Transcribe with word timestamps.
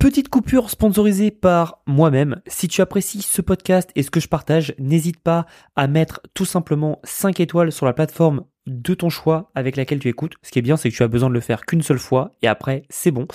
Petite 0.00 0.30
coupure 0.30 0.70
sponsorisée 0.70 1.30
par 1.30 1.82
moi-même. 1.86 2.40
Si 2.46 2.68
tu 2.68 2.80
apprécies 2.80 3.20
ce 3.20 3.42
podcast 3.42 3.90
et 3.96 4.02
ce 4.02 4.10
que 4.10 4.18
je 4.18 4.28
partage, 4.28 4.74
n'hésite 4.78 5.20
pas 5.20 5.44
à 5.76 5.88
mettre 5.88 6.22
tout 6.32 6.46
simplement 6.46 7.00
5 7.04 7.38
étoiles 7.38 7.70
sur 7.70 7.84
la 7.84 7.92
plateforme 7.92 8.46
de 8.66 8.94
ton 8.94 9.10
choix 9.10 9.50
avec 9.54 9.76
laquelle 9.76 9.98
tu 9.98 10.08
écoutes. 10.08 10.36
Ce 10.42 10.50
qui 10.50 10.58
est 10.58 10.62
bien, 10.62 10.78
c'est 10.78 10.90
que 10.90 10.96
tu 10.96 11.02
as 11.02 11.08
besoin 11.08 11.28
de 11.28 11.34
le 11.34 11.40
faire 11.40 11.66
qu'une 11.66 11.82
seule 11.82 11.98
fois 11.98 12.34
et 12.40 12.48
après, 12.48 12.84
c'est 12.88 13.10
bon. 13.10 13.26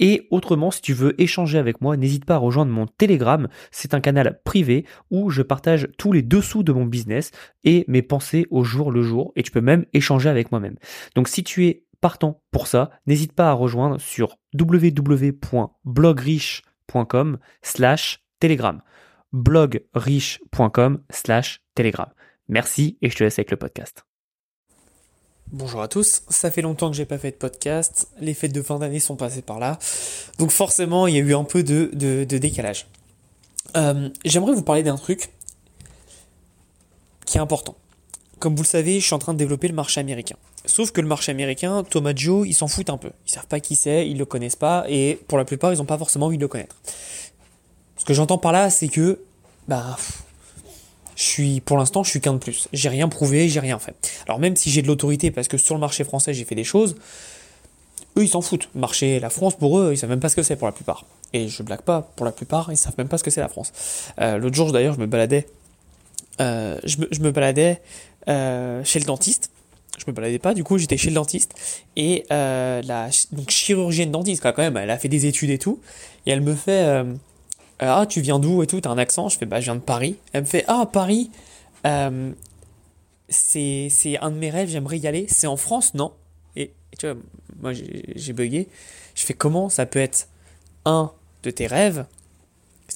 Et 0.00 0.26
autrement, 0.30 0.70
si 0.70 0.80
tu 0.80 0.94
veux 0.94 1.20
échanger 1.20 1.58
avec 1.58 1.82
moi, 1.82 1.98
n'hésite 1.98 2.24
pas 2.24 2.36
à 2.36 2.38
rejoindre 2.38 2.72
mon 2.72 2.86
Telegram. 2.86 3.46
C'est 3.70 3.92
un 3.92 4.00
canal 4.00 4.40
privé 4.44 4.86
où 5.10 5.28
je 5.28 5.42
partage 5.42 5.88
tous 5.98 6.12
les 6.12 6.22
dessous 6.22 6.62
de 6.62 6.72
mon 6.72 6.86
business 6.86 7.32
et 7.64 7.84
mes 7.86 8.02
pensées 8.02 8.46
au 8.50 8.64
jour 8.64 8.90
le 8.90 9.02
jour. 9.02 9.32
Et 9.36 9.42
tu 9.42 9.50
peux 9.50 9.60
même 9.60 9.84
échanger 9.92 10.30
avec 10.30 10.52
moi-même. 10.52 10.76
Donc 11.16 11.28
si 11.28 11.44
tu 11.44 11.66
es 11.66 11.83
partant 12.04 12.40
pour 12.50 12.66
ça, 12.66 12.90
n'hésite 13.06 13.32
pas 13.32 13.48
à 13.48 13.54
rejoindre 13.54 13.98
sur 13.98 14.36
www.blogriche.com 14.52 17.38
slash 17.62 18.22
telegram. 18.40 18.82
blogriche.com 19.32 21.02
slash 21.08 21.62
telegram. 21.74 22.10
Merci 22.48 22.98
et 23.00 23.08
je 23.08 23.16
te 23.16 23.24
laisse 23.24 23.38
avec 23.38 23.50
le 23.50 23.56
podcast. 23.56 24.04
Bonjour 25.50 25.80
à 25.80 25.88
tous, 25.88 26.24
ça 26.28 26.50
fait 26.50 26.60
longtemps 26.60 26.90
que 26.90 26.96
j'ai 26.96 27.06
pas 27.06 27.16
fait 27.16 27.30
de 27.30 27.36
podcast, 27.36 28.08
les 28.20 28.34
fêtes 28.34 28.52
de 28.52 28.60
fin 28.60 28.78
d'année 28.78 29.00
sont 29.00 29.16
passées 29.16 29.40
par 29.40 29.58
là, 29.58 29.78
donc 30.38 30.50
forcément 30.50 31.06
il 31.06 31.14
y 31.14 31.16
a 31.16 31.20
eu 31.20 31.34
un 31.34 31.44
peu 31.44 31.62
de, 31.62 32.24
décalage. 32.24 32.86
Euh, 33.78 34.10
j'aimerais 34.26 34.52
vous 34.52 34.62
parler 34.62 34.82
d'un 34.82 34.98
truc 34.98 35.30
qui 37.24 37.38
est 37.38 37.40
important. 37.40 37.76
Comme 38.44 38.56
vous 38.56 38.62
le 38.62 38.68
savez, 38.68 39.00
je 39.00 39.06
suis 39.06 39.14
en 39.14 39.18
train 39.18 39.32
de 39.32 39.38
développer 39.38 39.68
le 39.68 39.74
marché 39.74 40.00
américain. 40.00 40.36
Sauf 40.66 40.90
que 40.90 41.00
le 41.00 41.06
marché 41.06 41.32
américain, 41.32 41.82
Joe, 42.14 42.46
ils 42.46 42.52
s'en 42.52 42.68
foutent 42.68 42.90
un 42.90 42.98
peu. 42.98 43.08
Ils 43.26 43.32
savent 43.32 43.46
pas 43.46 43.58
qui 43.58 43.74
c'est, 43.74 44.06
ils 44.06 44.18
le 44.18 44.26
connaissent 44.26 44.54
pas, 44.54 44.84
et 44.86 45.18
pour 45.28 45.38
la 45.38 45.46
plupart, 45.46 45.72
ils 45.72 45.78
n'ont 45.78 45.86
pas 45.86 45.96
forcément 45.96 46.26
envie 46.26 46.36
de 46.36 46.42
le 46.42 46.48
connaître. 46.48 46.76
Ce 47.96 48.04
que 48.04 48.12
j'entends 48.12 48.36
par 48.36 48.52
là, 48.52 48.68
c'est 48.68 48.88
que, 48.88 49.18
bah, 49.66 49.96
je 51.16 51.22
suis, 51.22 51.62
pour 51.62 51.78
l'instant, 51.78 52.04
je 52.04 52.10
suis 52.10 52.20
qu'un 52.20 52.34
de 52.34 52.38
plus. 52.38 52.68
J'ai 52.74 52.90
rien 52.90 53.08
prouvé, 53.08 53.48
j'ai 53.48 53.60
rien 53.60 53.78
fait. 53.78 53.94
Alors 54.26 54.38
même 54.38 54.56
si 54.56 54.68
j'ai 54.68 54.82
de 54.82 54.88
l'autorité, 54.88 55.30
parce 55.30 55.48
que 55.48 55.56
sur 55.56 55.74
le 55.74 55.80
marché 55.80 56.04
français, 56.04 56.34
j'ai 56.34 56.44
fait 56.44 56.54
des 56.54 56.64
choses, 56.64 56.96
eux, 58.18 58.24
ils 58.24 58.28
s'en 58.28 58.42
foutent. 58.42 58.68
Marché, 58.74 59.20
la 59.20 59.30
France, 59.30 59.56
pour 59.56 59.78
eux, 59.78 59.92
ils 59.94 59.96
savent 59.96 60.10
même 60.10 60.20
pas 60.20 60.28
ce 60.28 60.36
que 60.36 60.42
c'est 60.42 60.56
pour 60.56 60.66
la 60.66 60.72
plupart. 60.72 61.06
Et 61.32 61.48
je 61.48 61.62
blague 61.62 61.80
pas, 61.80 62.02
pour 62.14 62.26
la 62.26 62.32
plupart, 62.32 62.70
ils 62.70 62.76
savent 62.76 62.98
même 62.98 63.08
pas 63.08 63.16
ce 63.16 63.24
que 63.24 63.30
c'est 63.30 63.40
la 63.40 63.48
France. 63.48 63.72
Euh, 64.20 64.36
l'autre 64.36 64.54
jour, 64.54 64.70
d'ailleurs, 64.70 64.92
je 64.92 65.00
me 65.00 65.06
baladais, 65.06 65.46
euh, 66.40 66.78
je, 66.82 66.98
me, 66.98 67.08
je, 67.12 67.20
me, 67.20 67.30
baladais 67.30 67.80
chez 68.26 68.98
le 68.98 69.04
dentiste. 69.04 69.50
Je 69.98 70.04
me 70.08 70.12
baladais 70.12 70.38
pas, 70.38 70.54
du 70.54 70.64
coup 70.64 70.78
j'étais 70.78 70.96
chez 70.96 71.08
le 71.08 71.14
dentiste. 71.14 71.54
Et 71.96 72.24
euh, 72.32 72.82
la 72.82 73.10
donc 73.32 73.50
chirurgienne 73.50 74.10
dentiste 74.10 74.42
quand 74.42 74.58
même, 74.58 74.76
elle 74.76 74.90
a 74.90 74.98
fait 74.98 75.08
des 75.08 75.26
études 75.26 75.50
et 75.50 75.58
tout. 75.58 75.80
Et 76.26 76.30
elle 76.30 76.40
me 76.40 76.54
fait 76.54 76.82
euh, 76.84 77.14
ah 77.78 78.06
tu 78.08 78.20
viens 78.20 78.38
d'où 78.38 78.62
et 78.62 78.66
tout, 78.66 78.80
t'as 78.80 78.90
un 78.90 78.98
accent, 78.98 79.28
je 79.28 79.38
fais 79.38 79.46
bah 79.46 79.60
je 79.60 79.66
viens 79.66 79.76
de 79.76 79.80
Paris, 79.80 80.16
elle 80.32 80.42
me 80.42 80.46
fait 80.46 80.64
ah 80.68 80.88
Paris 80.90 81.30
euh, 81.86 82.32
c'est 83.28 83.88
c'est 83.90 84.18
un 84.18 84.30
de 84.30 84.36
mes 84.36 84.50
rêves, 84.50 84.68
j'aimerais 84.68 84.98
y 84.98 85.06
aller, 85.06 85.26
c'est 85.28 85.46
en 85.46 85.56
France 85.56 85.94
non? 85.94 86.12
Et, 86.56 86.72
tu 86.98 87.06
vois 87.06 87.16
moi 87.60 87.72
j'ai 87.72 88.32
bugué, 88.32 88.68
je 89.14 89.24
fais 89.24 89.34
comment 89.34 89.68
ça 89.68 89.86
peut 89.86 90.00
être 90.00 90.28
un 90.84 91.12
de 91.42 91.50
tes 91.50 91.66
rêves 91.66 92.04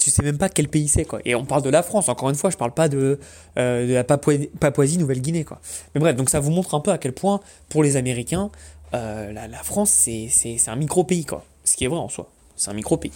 tu 0.09 0.15
sais 0.15 0.23
même 0.23 0.39
pas 0.39 0.49
quel 0.49 0.69
pays 0.69 0.89
c'est 0.89 1.05
quoi. 1.05 1.21
Et 1.25 1.35
on 1.35 1.45
parle 1.45 1.63
de 1.63 1.71
la 1.71 1.83
France, 1.83 2.09
encore 2.09 2.31
une 2.31 2.35
fois, 2.35 2.51
je 2.51 2.57
parle 2.57 2.73
pas 2.73 2.89
de, 2.89 3.19
euh, 3.59 3.87
la 3.87 4.05
Papouasie, 4.05 4.99
Nouvelle-Guinée 4.99 5.45
quoi. 5.45 5.61
Mais 5.95 6.01
bref, 6.01 6.17
donc 6.17 6.31
ça 6.31 6.41
vous 6.41 6.51
montre 6.51 6.75
un 6.75 6.81
peu 6.81 6.91
à 6.91 6.99
quel 6.99 7.13
point 7.13 7.41
pour 7.69 7.83
les 7.83 7.97
Américains, 7.97 8.51
euh, 8.95 9.33
la, 9.33 9.63
France 9.63 9.91
c'est, 9.91 10.59
un 10.67 10.77
micro-pays 10.77 11.25
quoi. 11.25 11.45
Ce 11.65 11.77
qui 11.77 11.85
est 11.85 11.89
vrai 11.89 11.99
en 11.99 12.09
soi, 12.09 12.31
c'est 12.57 12.71
un 12.71 12.75
micro-pays. 12.75 13.13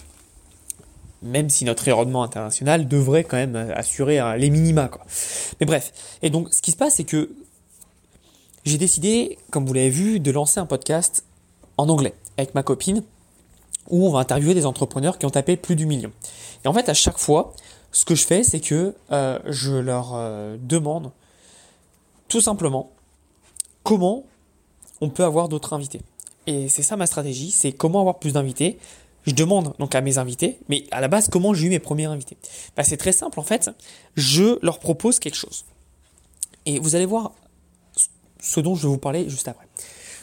Même 1.21 1.49
si 1.49 1.65
notre 1.65 1.83
rayonnement 1.83 2.23
international 2.23 2.87
devrait 2.87 3.23
quand 3.23 3.37
même 3.37 3.55
assurer 3.75 4.19
les 4.37 4.49
minima 4.49 4.87
quoi. 4.89 5.05
Mais 5.59 5.65
bref, 5.65 5.91
et 6.21 6.29
donc 6.29 6.53
ce 6.53 6.61
qui 6.61 6.71
se 6.71 6.77
passe 6.77 6.95
c'est 6.95 7.05
que 7.05 7.29
j'ai 8.65 8.77
décidé, 8.77 9.37
comme 9.49 9.65
vous 9.65 9.73
l'avez 9.73 9.89
vu, 9.89 10.19
de 10.19 10.31
lancer 10.31 10.59
un 10.59 10.65
podcast 10.65 11.25
en 11.77 11.89
anglais 11.89 12.13
avec 12.37 12.55
ma 12.55 12.63
copine 12.63 13.03
où 13.89 14.07
on 14.07 14.11
va 14.11 14.19
interviewer 14.19 14.53
des 14.53 14.65
entrepreneurs 14.65 15.17
qui 15.17 15.25
ont 15.25 15.29
tapé 15.29 15.57
plus 15.57 15.75
du 15.75 15.85
million. 15.85 16.11
Et 16.63 16.67
en 16.67 16.73
fait, 16.73 16.89
à 16.89 16.93
chaque 16.93 17.17
fois, 17.17 17.53
ce 17.91 18.05
que 18.05 18.15
je 18.15 18.25
fais, 18.25 18.43
c'est 18.43 18.59
que 18.59 18.95
euh, 19.11 19.39
je 19.45 19.73
leur 19.73 20.13
euh, 20.15 20.57
demande 20.59 21.11
tout 22.27 22.41
simplement 22.41 22.91
comment 23.83 24.23
on 25.01 25.09
peut 25.09 25.23
avoir 25.23 25.49
d'autres 25.49 25.73
invités. 25.73 26.01
Et 26.47 26.69
c'est 26.69 26.83
ça 26.83 26.97
ma 26.97 27.05
stratégie, 27.05 27.51
c'est 27.51 27.71
comment 27.71 27.99
avoir 27.99 28.19
plus 28.19 28.33
d'invités. 28.33 28.79
Je 29.25 29.33
demande 29.33 29.73
donc 29.79 29.95
à 29.95 30.01
mes 30.01 30.17
invités, 30.17 30.59
mais 30.67 30.83
à 30.91 30.99
la 30.99 31.07
base, 31.07 31.29
comment 31.29 31.53
j'ai 31.53 31.67
eu 31.67 31.69
mes 31.69 31.79
premiers 31.79 32.05
invités 32.05 32.37
bah, 32.75 32.83
C'est 32.83 32.97
très 32.97 33.13
simple 33.13 33.39
en 33.39 33.43
fait, 33.43 33.69
je 34.15 34.59
leur 34.61 34.79
propose 34.79 35.19
quelque 35.19 35.37
chose. 35.37 35.65
Et 36.65 36.79
vous 36.79 36.95
allez 36.95 37.05
voir 37.05 37.33
ce 38.41 38.59
dont 38.59 38.75
je 38.75 38.83
vais 38.83 38.89
vous 38.89 38.97
parler 38.97 39.29
juste 39.29 39.47
après. 39.47 39.67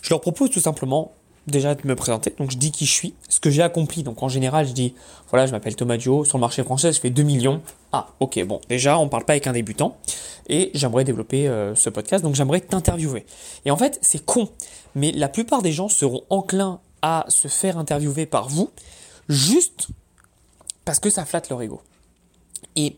Je 0.02 0.10
leur 0.10 0.20
propose 0.20 0.50
tout 0.50 0.60
simplement 0.60 1.12
déjà 1.50 1.74
de 1.74 1.86
me 1.86 1.94
présenter. 1.94 2.34
Donc 2.38 2.50
je 2.50 2.56
dis 2.56 2.70
qui 2.72 2.86
je 2.86 2.92
suis, 2.92 3.14
ce 3.28 3.40
que 3.40 3.50
j'ai 3.50 3.62
accompli. 3.62 4.02
Donc 4.02 4.22
en 4.22 4.28
général, 4.28 4.66
je 4.66 4.72
dis 4.72 4.94
voilà, 5.30 5.46
je 5.46 5.52
m'appelle 5.52 5.76
Thomas 5.76 5.96
Dio, 5.96 6.24
sur 6.24 6.38
le 6.38 6.40
marché 6.40 6.62
français, 6.62 6.92
je 6.92 7.00
fais 7.00 7.10
2 7.10 7.22
millions. 7.22 7.62
Ah, 7.92 8.08
ok, 8.20 8.42
bon, 8.44 8.60
déjà, 8.68 8.98
on 8.98 9.08
parle 9.08 9.24
pas 9.24 9.34
avec 9.34 9.46
un 9.46 9.52
débutant. 9.52 9.96
Et 10.48 10.70
j'aimerais 10.74 11.04
développer 11.04 11.46
euh, 11.46 11.74
ce 11.74 11.90
podcast, 11.90 12.24
donc 12.24 12.34
j'aimerais 12.34 12.60
t'interviewer. 12.60 13.24
Et 13.64 13.70
en 13.70 13.76
fait, 13.76 13.98
c'est 14.02 14.24
con, 14.24 14.48
mais 14.94 15.12
la 15.12 15.28
plupart 15.28 15.62
des 15.62 15.72
gens 15.72 15.88
seront 15.88 16.22
enclins 16.28 16.80
à 17.02 17.24
se 17.28 17.48
faire 17.48 17.78
interviewer 17.78 18.26
par 18.26 18.48
vous, 18.48 18.70
juste 19.28 19.88
parce 20.84 20.98
que 20.98 21.10
ça 21.10 21.24
flatte 21.24 21.48
leur 21.50 21.62
ego. 21.62 21.80
Et 22.74 22.96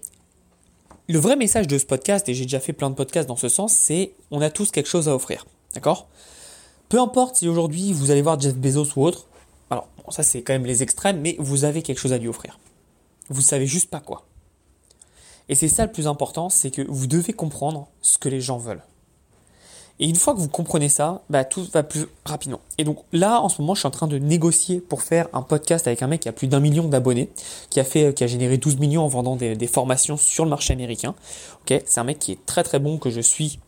le 1.09 1.19
vrai 1.19 1.37
message 1.37 1.67
de 1.67 1.77
ce 1.77 1.85
podcast, 1.85 2.29
et 2.29 2.35
j'ai 2.35 2.45
déjà 2.45 2.61
fait 2.61 2.73
plein 2.73 2.89
de 2.89 2.95
podcasts 2.95 3.29
dans 3.29 3.37
ce 3.37 3.49
sens, 3.49 3.73
c'est 3.75 4.13
on 4.31 4.41
a 4.41 4.49
tous 4.49 4.71
quelque 4.71 4.89
chose 4.89 5.09
à 5.09 5.15
offrir. 5.15 5.45
D'accord? 5.75 6.09
Peu 6.93 7.01
importe 7.01 7.37
si 7.37 7.49
aujourd'hui 7.49 7.95
vous 7.95 8.11
allez 8.11 8.21
voir 8.21 8.39
Jeff 8.39 8.55
Bezos 8.55 8.89
ou 8.97 9.07
autre, 9.07 9.25
alors 9.71 9.89
ça 10.11 10.23
c'est 10.23 10.43
quand 10.43 10.53
même 10.53 10.67
les 10.67 10.83
extrêmes, 10.83 11.23
mais 11.23 11.37
vous 11.39 11.65
avez 11.65 11.81
quelque 11.81 11.97
chose 11.97 12.13
à 12.13 12.19
lui 12.19 12.29
offrir. 12.29 12.59
Vous 13.31 13.41
savez 13.41 13.67
juste 13.67 13.89
pas 13.89 14.01
quoi. 14.01 14.27
Et 15.49 15.55
c'est 15.55 15.69
ça 15.69 15.87
le 15.87 15.91
plus 15.91 16.07
important, 16.07 16.51
c'est 16.51 16.71
que 16.71 16.83
vous 16.87 17.07
devez 17.07 17.33
comprendre 17.33 17.89
ce 18.03 18.19
que 18.19 18.29
les 18.29 18.43
gens 18.43 18.59
veulent. 18.59 18.83
Et 20.01 20.07
une 20.07 20.17
fois 20.17 20.35
que 20.35 20.41
vous 20.41 20.51
comprenez 20.51 20.91
ça, 20.91 21.23
bah, 21.31 21.45
tout 21.45 21.67
va 21.73 21.83
plus 21.83 22.05
rapidement. 22.27 22.61
Et 22.77 22.85
donc 22.85 22.99
là, 23.13 23.41
en 23.41 23.49
ce 23.49 23.63
moment, 23.63 23.75
je 23.75 23.81
suis 23.81 23.87
en 23.87 23.91
train 23.91 24.07
de 24.07 24.19
négocier 24.19 24.81
pour 24.81 25.01
faire 25.01 25.29
un 25.33 25.41
podcast 25.41 25.87
avec 25.87 26.03
un 26.03 26.09
mec 26.09 26.21
qui 26.21 26.29
a 26.29 26.33
plus 26.33 26.47
d'un 26.47 26.61
million 26.61 26.89
d'abonnés, 26.89 27.31
qui 27.71 27.81
a 27.81 27.85
fait, 27.85 28.13
qui 28.15 28.23
a 28.23 28.27
généré 28.27 28.59
12 28.59 28.79
millions 28.79 29.03
en 29.03 29.09
vendant 29.09 29.37
des, 29.37 29.67
formations 29.67 30.19
sur 30.19 30.45
le 30.45 30.51
marché 30.51 30.75
américain. 30.75 31.15
C'est 31.67 31.99
un 31.99 32.05
mec 32.05 32.19
qui 32.19 32.33
est 32.33 32.45
très 32.45 32.65
très 32.65 32.81
bon 32.81 32.99
que 32.99 33.09
je 33.09 33.23
suis 33.23 33.61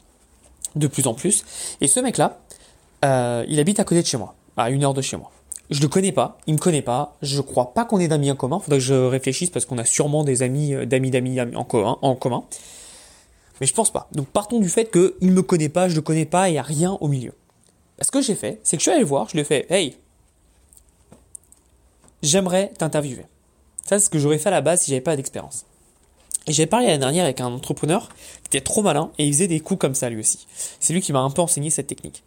de 0.77 0.89
plus 0.89 1.07
en 1.07 1.15
plus. 1.15 1.47
Et 1.81 1.89
ce 1.89 2.01
mec-là, 2.01 2.41
euh, 3.05 3.45
il 3.49 3.61
habite 3.61 3.81
à 3.81 3.85
côté 3.85 4.03
de 4.03 4.07
chez 4.07 4.17
moi, 4.17 4.35
à 4.57 4.71
une 4.71 4.85
heure 4.85 4.95
de 4.95 5.03
chez 5.03 5.17
moi. 5.17 5.31
Je 5.71 5.81
le 5.81 5.89
connais 5.89 6.13
pas, 6.13 6.39
il 6.47 6.55
me 6.55 6.59
connaît 6.59 6.83
pas, 6.83 7.17
je 7.23 7.41
crois 7.41 7.73
pas 7.73 7.85
qu'on 7.85 7.99
ait 7.99 8.09
d'amis 8.09 8.31
en 8.31 8.37
commun, 8.37 8.59
faudrait 8.59 8.79
que 8.79 8.85
je 8.85 8.95
réfléchisse 8.95 9.51
parce 9.51 9.65
qu'on 9.65 9.79
a 9.79 9.85
sûrement 9.85 10.25
des 10.25 10.43
amis, 10.43 10.75
euh, 10.75 10.87
d'amis, 10.87 11.11
d'amis 11.11 11.41
en 11.41 11.65
commun, 11.65 11.99
en 12.03 12.15
commun. 12.15 12.45
Mais 13.61 13.67
je 13.67 13.73
pense 13.73 13.91
pas. 13.93 14.09
Donc 14.13 14.27
partons 14.27 14.61
du 14.61 14.69
fait 14.69 14.91
qu'il 14.91 15.33
me 15.33 15.43
connaît 15.43 15.69
pas, 15.69 15.89
je 15.89 15.95
le 15.95 16.03
connais 16.03 16.27
pas, 16.27 16.49
il 16.49 16.53
n'y 16.53 16.59
a 16.59 16.63
rien 16.63 16.99
au 17.01 17.09
milieu. 17.09 17.33
Ce 18.01 18.11
que 18.11 18.21
j'ai 18.21 18.35
fait, 18.35 18.61
c'est 18.63 18.77
que 18.77 18.81
je 18.81 18.85
suis 18.85 18.91
allé 18.91 19.01
le 19.01 19.07
voir, 19.07 19.29
je 19.29 19.35
lui 19.35 19.41
ai 19.41 19.45
fait, 19.45 19.67
hey, 19.71 19.97
j'aimerais 22.23 22.73
t'interviewer. 22.77 23.27
Ça, 23.87 23.99
c'est 23.99 24.07
ce 24.07 24.11
que 24.11 24.19
j'aurais 24.19 24.39
fait 24.39 24.49
à 24.49 24.53
la 24.53 24.61
base 24.61 24.83
si 24.83 24.91
j'avais 24.91 25.01
pas 25.01 25.15
d'expérience. 25.15 25.67
Et 26.47 26.53
j'ai 26.53 26.67
parlé 26.67 26.87
l'année 26.87 26.99
dernière 26.99 27.25
avec 27.25 27.41
un 27.41 27.53
entrepreneur 27.53 28.09
était 28.57 28.65
trop 28.65 28.83
malin 28.83 29.11
et 29.19 29.27
il 29.27 29.33
faisait 29.33 29.49
des 29.49 29.61
coups 29.61 29.81
comme 29.81 29.95
ça 29.95 30.11
lui 30.11 30.21
aussi. 30.21 30.47
C'est 30.81 30.93
lui 30.93 31.01
qui 31.01 31.13
m'a 31.13 31.21
un 31.21 31.31
peu 31.31 31.43
enseigné 31.43 31.71
cette 31.71 31.87
technique. 31.87 32.23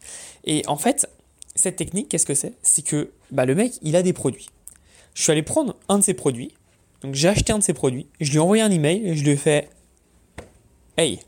Et 0.45 0.63
en 0.67 0.77
fait, 0.77 1.09
cette 1.55 1.75
technique, 1.75 2.09
qu'est-ce 2.09 2.25
que 2.25 2.33
c'est? 2.33 2.53
C'est 2.61 2.83
que 2.83 3.11
bah, 3.31 3.45
le 3.45 3.55
mec, 3.55 3.73
il 3.81 3.95
a 3.95 4.03
des 4.03 4.13
produits. 4.13 4.49
Je 5.13 5.23
suis 5.23 5.31
allé 5.31 5.43
prendre 5.43 5.75
un 5.89 5.99
de 5.99 6.03
ses 6.03 6.13
produits. 6.13 6.53
Donc 7.01 7.15
j'ai 7.15 7.27
acheté 7.27 7.53
un 7.53 7.59
de 7.59 7.63
ses 7.63 7.73
produits. 7.73 8.07
Je 8.19 8.31
lui 8.31 8.37
ai 8.37 8.39
envoyé 8.39 8.63
un 8.63 8.71
email 8.71 9.05
et 9.05 9.15
je 9.15 9.23
lui 9.23 9.31
ai 9.31 9.37
fait 9.37 9.69
Hey, 10.97 11.19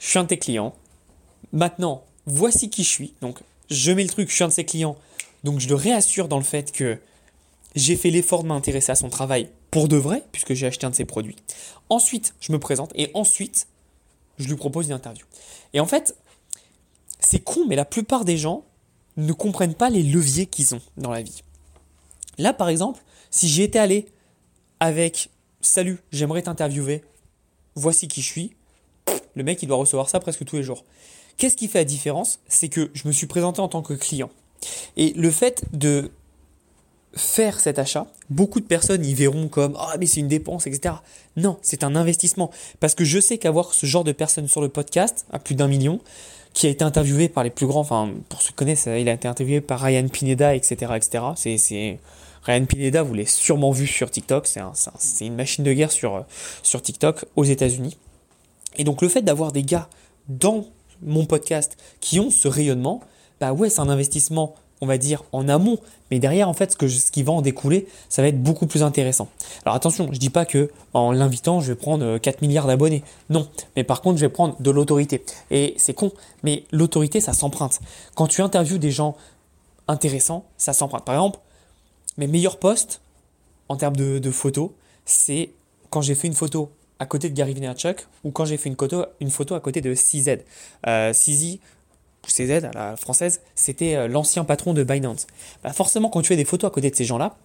je 0.00 0.08
suis 0.08 0.18
un 0.18 0.22
de 0.22 0.28
tes 0.28 0.38
clients. 0.38 0.74
Maintenant, 1.52 2.04
voici 2.26 2.70
qui 2.70 2.82
je 2.82 2.88
suis. 2.88 3.14
Donc 3.20 3.40
je 3.70 3.92
mets 3.92 4.02
le 4.02 4.08
truc, 4.08 4.28
je 4.28 4.34
suis 4.34 4.44
un 4.44 4.48
de 4.48 4.52
ses 4.52 4.64
clients. 4.64 4.96
Donc 5.44 5.60
je 5.60 5.68
le 5.68 5.74
réassure 5.74 6.28
dans 6.28 6.38
le 6.38 6.44
fait 6.44 6.72
que 6.72 6.98
j'ai 7.74 7.96
fait 7.96 8.10
l'effort 8.10 8.42
de 8.42 8.48
m'intéresser 8.48 8.92
à 8.92 8.94
son 8.94 9.08
travail 9.08 9.48
pour 9.70 9.88
de 9.88 9.96
vrai, 9.96 10.22
puisque 10.32 10.54
j'ai 10.54 10.66
acheté 10.66 10.86
un 10.86 10.90
de 10.90 10.94
ses 10.94 11.06
produits. 11.06 11.36
Ensuite, 11.88 12.34
je 12.40 12.52
me 12.52 12.58
présente 12.58 12.92
et 12.94 13.10
ensuite, 13.14 13.66
je 14.38 14.48
lui 14.48 14.56
propose 14.56 14.86
une 14.86 14.92
interview. 14.92 15.24
Et 15.72 15.80
en 15.80 15.86
fait, 15.86 16.16
c'est 17.20 17.40
con, 17.40 17.66
mais 17.66 17.76
la 17.76 17.84
plupart 17.84 18.24
des 18.24 18.36
gens 18.36 18.64
ne 19.16 19.32
comprennent 19.32 19.74
pas 19.74 19.90
les 19.90 20.02
leviers 20.02 20.46
qu'ils 20.46 20.74
ont 20.74 20.80
dans 20.96 21.10
la 21.10 21.22
vie. 21.22 21.42
Là, 22.38 22.52
par 22.52 22.68
exemple, 22.68 23.02
si 23.30 23.48
j'y 23.48 23.62
étais 23.62 23.78
allé 23.78 24.06
avec 24.80 25.30
Salut, 25.60 25.98
j'aimerais 26.10 26.42
t'interviewer, 26.42 27.04
voici 27.76 28.08
qui 28.08 28.20
je 28.20 28.26
suis, 28.26 28.56
le 29.34 29.44
mec, 29.44 29.62
il 29.62 29.66
doit 29.66 29.76
recevoir 29.76 30.08
ça 30.08 30.18
presque 30.18 30.44
tous 30.44 30.56
les 30.56 30.62
jours. 30.62 30.84
Qu'est-ce 31.36 31.56
qui 31.56 31.68
fait 31.68 31.78
la 31.78 31.84
différence? 31.84 32.40
C'est 32.48 32.68
que 32.68 32.90
je 32.94 33.06
me 33.06 33.12
suis 33.12 33.26
présenté 33.26 33.60
en 33.60 33.68
tant 33.68 33.82
que 33.82 33.94
client. 33.94 34.30
Et 34.96 35.12
le 35.14 35.30
fait 35.30 35.64
de 35.72 36.10
faire 37.14 37.60
cet 37.60 37.78
achat, 37.78 38.06
beaucoup 38.30 38.60
de 38.60 38.64
personnes 38.64 39.04
y 39.04 39.14
verront 39.14 39.48
comme 39.48 39.76
ah 39.78 39.96
mais 39.98 40.06
c'est 40.06 40.20
une 40.20 40.28
dépense, 40.28 40.66
etc. 40.66 40.94
Non, 41.36 41.58
c'est 41.62 41.84
un 41.84 41.94
investissement 41.94 42.50
parce 42.80 42.94
que 42.94 43.04
je 43.04 43.20
sais 43.20 43.38
qu'avoir 43.38 43.74
ce 43.74 43.86
genre 43.86 44.04
de 44.04 44.12
personnes 44.12 44.48
sur 44.48 44.60
le 44.60 44.68
podcast 44.68 45.26
à 45.30 45.38
plus 45.38 45.54
d'un 45.54 45.68
million, 45.68 46.00
qui 46.52 46.66
a 46.66 46.70
été 46.70 46.84
interviewé 46.84 47.28
par 47.28 47.44
les 47.44 47.50
plus 47.50 47.66
grands, 47.66 47.80
enfin 47.80 48.10
pour 48.28 48.42
ceux 48.42 48.48
qui 48.48 48.54
connaissent, 48.54 48.86
il 48.86 49.08
a 49.08 49.12
été 49.12 49.28
interviewé 49.28 49.60
par 49.60 49.80
Ryan 49.80 50.08
Pineda, 50.08 50.54
etc., 50.54 50.92
etc. 50.96 51.24
C'est 51.36 51.58
c'est 51.58 51.98
Ryan 52.42 52.64
Pineda, 52.64 53.02
vous 53.02 53.14
l'avez 53.14 53.26
sûrement 53.26 53.70
vu 53.70 53.86
sur 53.86 54.10
TikTok, 54.10 54.46
c'est 54.46 54.60
un, 54.60 54.72
une 55.20 55.36
machine 55.36 55.64
de 55.64 55.72
guerre 55.72 55.92
sur 55.92 56.24
sur 56.62 56.82
TikTok 56.82 57.24
aux 57.36 57.44
États-Unis. 57.44 57.96
Et 58.76 58.84
donc 58.84 59.02
le 59.02 59.08
fait 59.08 59.22
d'avoir 59.22 59.52
des 59.52 59.62
gars 59.62 59.88
dans 60.28 60.66
mon 61.02 61.26
podcast 61.26 61.76
qui 62.00 62.20
ont 62.20 62.30
ce 62.30 62.48
rayonnement, 62.48 63.00
bah 63.40 63.52
ouais, 63.52 63.68
c'est 63.68 63.80
un 63.80 63.88
investissement 63.88 64.54
on 64.82 64.86
va 64.86 64.98
dire, 64.98 65.22
en 65.30 65.48
amont. 65.48 65.78
Mais 66.10 66.18
derrière, 66.18 66.48
en 66.48 66.52
fait, 66.52 66.72
ce, 66.72 66.76
que 66.76 66.88
ce 66.88 67.10
qui 67.12 67.22
va 67.22 67.32
en 67.32 67.40
découler, 67.40 67.86
ça 68.08 68.20
va 68.20 68.28
être 68.28 68.42
beaucoup 68.42 68.66
plus 68.66 68.82
intéressant. 68.82 69.28
Alors 69.64 69.76
attention, 69.76 70.08
je 70.12 70.18
dis 70.18 70.28
pas 70.28 70.44
que 70.44 70.70
en 70.92 71.12
l'invitant, 71.12 71.60
je 71.60 71.68
vais 71.68 71.78
prendre 71.78 72.18
4 72.18 72.34
euh, 72.34 72.46
milliards 72.46 72.66
d'abonnés. 72.66 73.04
Non. 73.30 73.48
Mais 73.76 73.84
par 73.84 74.02
contre, 74.02 74.18
je 74.18 74.26
vais 74.26 74.32
prendre 74.32 74.60
de 74.60 74.70
l'autorité. 74.70 75.24
Et 75.52 75.74
c'est 75.78 75.94
con, 75.94 76.10
mais 76.42 76.64
l'autorité, 76.72 77.20
ça 77.20 77.32
s'emprunte. 77.32 77.80
Quand 78.16 78.26
tu 78.26 78.42
interviews 78.42 78.78
des 78.78 78.90
gens 78.90 79.16
intéressants, 79.86 80.44
ça 80.58 80.72
s'emprunte. 80.72 81.04
Par 81.04 81.14
exemple, 81.14 81.38
mes 82.18 82.26
meilleurs 82.26 82.58
posts 82.58 83.00
en 83.68 83.76
termes 83.76 83.96
de, 83.96 84.30
photos, 84.32 84.70
c'est 85.04 85.50
quand 85.90 86.02
j'ai 86.02 86.16
fait 86.16 86.26
une 86.26 86.34
photo 86.34 86.70
à 86.98 87.06
côté 87.06 87.30
de 87.30 87.34
Gary 87.34 87.54
Vaynerchuk 87.54 88.06
ou 88.24 88.32
quand 88.32 88.44
j'ai 88.44 88.56
fait 88.56 88.68
une 88.68 88.76
photo, 88.76 89.04
une 89.20 89.30
photo 89.30 89.54
à 89.54 89.60
côté 89.60 89.80
de 89.80 89.94
CZ. 89.94 90.40
Euh, 90.88 91.12
CZ, 91.12 91.60
CZ, 92.30 92.64
à 92.64 92.72
la 92.72 92.96
française, 92.96 93.40
c'était 93.54 93.96
euh, 93.96 94.08
l'ancien 94.08 94.44
patron 94.44 94.74
de 94.74 94.84
Binance. 94.84 95.26
Bah 95.62 95.72
forcément, 95.72 96.08
quand 96.08 96.22
tu 96.22 96.28
fais 96.28 96.36
des 96.36 96.44
photos 96.44 96.70
à 96.70 96.72
côté 96.72 96.90
de 96.90 96.96
ces 96.96 97.04
gens-là, 97.04 97.36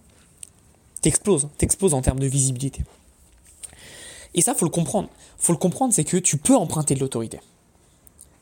t'exploses, 1.00 1.48
t'exploses 1.58 1.94
en 1.94 2.02
termes 2.02 2.20
de 2.20 2.26
visibilité. 2.26 2.82
Et 4.34 4.42
ça, 4.42 4.54
faut 4.54 4.64
le 4.64 4.70
comprendre. 4.70 5.08
Faut 5.38 5.52
le 5.52 5.58
comprendre, 5.58 5.92
c'est 5.92 6.04
que 6.04 6.16
tu 6.16 6.36
peux 6.36 6.54
emprunter 6.54 6.94
de 6.94 7.00
l'autorité. 7.00 7.40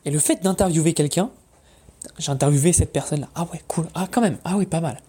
Et 0.05 0.11
le 0.11 0.19
fait 0.19 0.43
d'interviewer 0.43 0.93
quelqu'un, 0.93 1.31
j'ai 2.19 2.31
interviewé 2.31 2.73
cette 2.73 2.93
personne-là. 2.93 3.29
Ah 3.35 3.47
ouais, 3.51 3.61
cool. 3.67 3.87
Ah 3.95 4.07
quand 4.09 4.21
même. 4.21 4.37
Ah 4.45 4.57
oui, 4.57 4.65
pas 4.65 4.79
mal. 4.79 5.01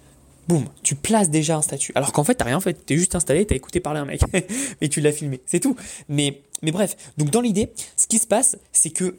Boum, 0.49 0.65
tu 0.83 0.95
places 0.95 1.29
déjà 1.29 1.57
un 1.57 1.63
statut. 1.63 1.93
Alors 1.95 2.13
qu'en 2.13 2.25
fait, 2.25 2.35
t'as 2.35 2.47
rien 2.47 2.61
fait. 2.61 2.73
T'es 2.73 2.97
juste 2.97 3.15
installé, 3.15 3.47
t'as 3.47 3.55
écouté 3.55 3.81
parler 3.81 4.01
un 4.01 4.07
mec, 4.07 4.23
mais 4.81 4.89
tu 4.89 5.01
l'as 5.01 5.13
filmé. 5.13 5.43
C'est 5.47 5.61
tout. 5.61 5.77
Mais, 6.09 6.43
mais 6.63 6.73
bref. 6.73 6.97
Donc 7.19 7.31
dans 7.31 7.43
l'idée, 7.43 7.71
ce 7.97 8.07
qui 8.07 8.19
se 8.19 8.27
passe, 8.27 8.57
c'est 8.73 8.91
que 8.91 9.19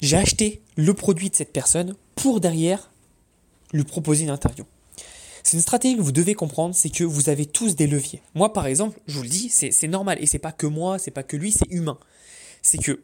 j'ai 0.00 0.16
acheté 0.16 0.62
le 0.76 0.94
produit 0.94 1.30
de 1.30 1.34
cette 1.34 1.52
personne 1.52 1.94
pour 2.14 2.40
derrière 2.40 2.90
lui 3.72 3.84
proposer 3.84 4.24
une 4.24 4.30
interview. 4.30 4.64
C'est 5.42 5.56
une 5.56 5.62
stratégie 5.62 5.96
que 5.96 6.02
vous 6.02 6.12
devez 6.12 6.34
comprendre, 6.34 6.74
c'est 6.74 6.90
que 6.90 7.04
vous 7.04 7.28
avez 7.28 7.46
tous 7.46 7.76
des 7.76 7.86
leviers. 7.86 8.20
Moi, 8.34 8.52
par 8.52 8.66
exemple, 8.66 8.98
je 9.06 9.16
vous 9.16 9.22
le 9.22 9.28
dis, 9.28 9.48
c'est 9.48 9.88
normal. 9.88 10.18
Et 10.20 10.26
c'est 10.26 10.40
pas 10.40 10.50
que 10.50 10.66
moi, 10.66 10.98
c'est 10.98 11.12
pas 11.12 11.22
que 11.22 11.36
lui, 11.36 11.52
c'est 11.52 11.70
humain. 11.70 11.98
C'est 12.62 12.78
que 12.78 13.00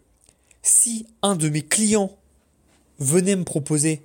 si 0.62 1.06
un 1.22 1.36
de 1.36 1.48
mes 1.48 1.62
clients 1.62 2.16
venait 2.98 3.36
me 3.36 3.44
proposer 3.44 4.02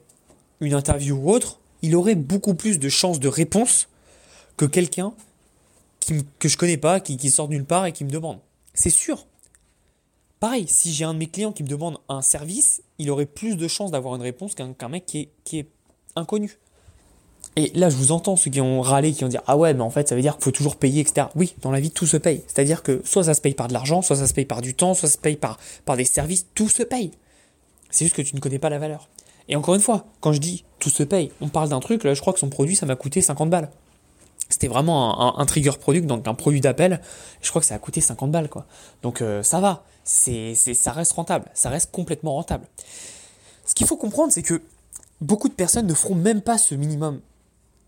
une 0.59 0.73
interview 0.73 1.15
ou 1.15 1.31
autre, 1.31 1.59
il 1.81 1.95
aurait 1.95 2.15
beaucoup 2.15 2.53
plus 2.53 2.77
de 2.77 2.89
chances 2.89 3.19
de 3.19 3.27
réponse 3.27 3.87
que 4.55 4.65
quelqu'un 4.65 5.13
que 6.39 6.47
je 6.47 6.57
connais 6.57 6.77
pas, 6.77 6.99
qui, 6.99 7.29
sort 7.29 7.49
nulle 7.49 7.65
part 7.65 7.85
et 7.85 7.91
qui 7.91 8.05
me 8.05 8.09
demande. 8.09 8.39
C'est 8.73 8.89
sûr. 8.89 9.25
Pareil, 10.39 10.67
si 10.67 10.93
j'ai 10.93 11.03
un 11.03 11.13
de 11.13 11.19
mes 11.19 11.27
clients 11.27 11.51
qui 11.51 11.63
me 11.63 11.67
demande 11.67 11.97
un 12.09 12.21
service, 12.21 12.83
il 12.99 13.09
aurait 13.09 13.25
plus 13.25 13.55
de 13.55 13.67
chances 13.67 13.91
d'avoir 13.91 14.15
une 14.15 14.21
réponse 14.21 14.53
qu'un 14.53 14.89
mec 14.89 15.05
qui 15.05 15.29
est, 15.53 15.67
inconnu. 16.15 16.57
Et 17.55 17.71
là, 17.75 17.89
je 17.89 17.95
vous 17.95 18.11
entends 18.11 18.35
ceux 18.35 18.51
qui 18.51 18.61
ont 18.61 18.81
râlé, 18.81 19.13
qui 19.13 19.23
ont 19.23 19.27
dit 19.27 19.37
Ah 19.47 19.57
ouais, 19.57 19.73
mais 19.73 19.81
en 19.81 19.89
fait, 19.89 20.07
ça 20.07 20.15
veut 20.15 20.21
dire 20.21 20.35
qu'il 20.35 20.43
faut 20.43 20.51
toujours 20.51 20.75
payer, 20.75 21.01
etc. 21.01 21.27
Oui, 21.35 21.55
dans 21.61 21.71
la 21.71 21.79
vie, 21.79 21.89
tout 21.89 22.05
se 22.05 22.17
paye. 22.17 22.43
C'est-à-dire 22.47 22.83
que 22.83 23.01
soit 23.03 23.23
ça 23.23 23.33
se 23.33 23.41
paye 23.41 23.55
par 23.55 23.67
de 23.67 23.73
l'argent, 23.73 24.01
soit 24.01 24.15
ça 24.15 24.27
se 24.27 24.33
paye 24.33 24.45
par 24.45 24.61
du 24.61 24.75
temps, 24.75 24.93
soit 24.93 25.09
ça 25.09 25.15
se 25.15 25.19
paye 25.19 25.37
par, 25.37 25.57
par 25.85 25.97
des 25.97 26.05
services, 26.05 26.47
tout 26.53 26.69
se 26.69 26.83
paye. 26.83 27.11
C'est 27.89 28.05
juste 28.05 28.15
que 28.15 28.21
tu 28.21 28.35
ne 28.35 28.39
connais 28.39 28.59
pas 28.59 28.69
la 28.69 28.77
valeur. 28.77 29.09
Et 29.49 29.55
encore 29.55 29.75
une 29.75 29.81
fois, 29.81 30.05
quand 30.21 30.33
je 30.33 30.39
dis 30.39 30.65
tout 30.79 30.89
se 30.89 31.03
paye, 31.03 31.31
on 31.41 31.47
parle 31.47 31.69
d'un 31.69 31.79
truc, 31.79 32.03
là, 32.03 32.13
je 32.13 32.21
crois 32.21 32.33
que 32.33 32.39
son 32.39 32.49
produit, 32.49 32.75
ça 32.75 32.85
m'a 32.85 32.95
coûté 32.95 33.21
50 33.21 33.49
balles. 33.49 33.69
C'était 34.49 34.67
vraiment 34.67 35.39
un, 35.39 35.45
trigger 35.45 35.71
product, 35.79 36.05
donc 36.05 36.27
un 36.27 36.33
produit 36.33 36.61
d'appel. 36.61 37.01
Je 37.41 37.49
crois 37.49 37.61
que 37.61 37.67
ça 37.67 37.75
a 37.75 37.79
coûté 37.79 37.99
50 37.99 38.31
balles, 38.31 38.49
quoi. 38.49 38.65
Donc 39.01 39.21
euh, 39.21 39.43
ça 39.43 39.59
va, 39.59 39.83
c'est, 40.07 40.55
ça 40.55 40.91
reste 40.91 41.11
rentable, 41.13 41.45
ça 41.53 41.69
reste 41.69 41.91
complètement 41.91 42.33
rentable. 42.33 42.65
Ce 43.65 43.75
qu'il 43.75 43.85
faut 43.85 43.97
comprendre, 43.97 44.31
c'est 44.31 44.41
que 44.41 44.61
beaucoup 45.21 45.49
de 45.49 45.53
personnes 45.53 45.87
ne 45.87 45.93
feront 45.93 46.15
même 46.15 46.41
pas 46.41 46.57
ce 46.57 46.75
minimum. 46.75 47.19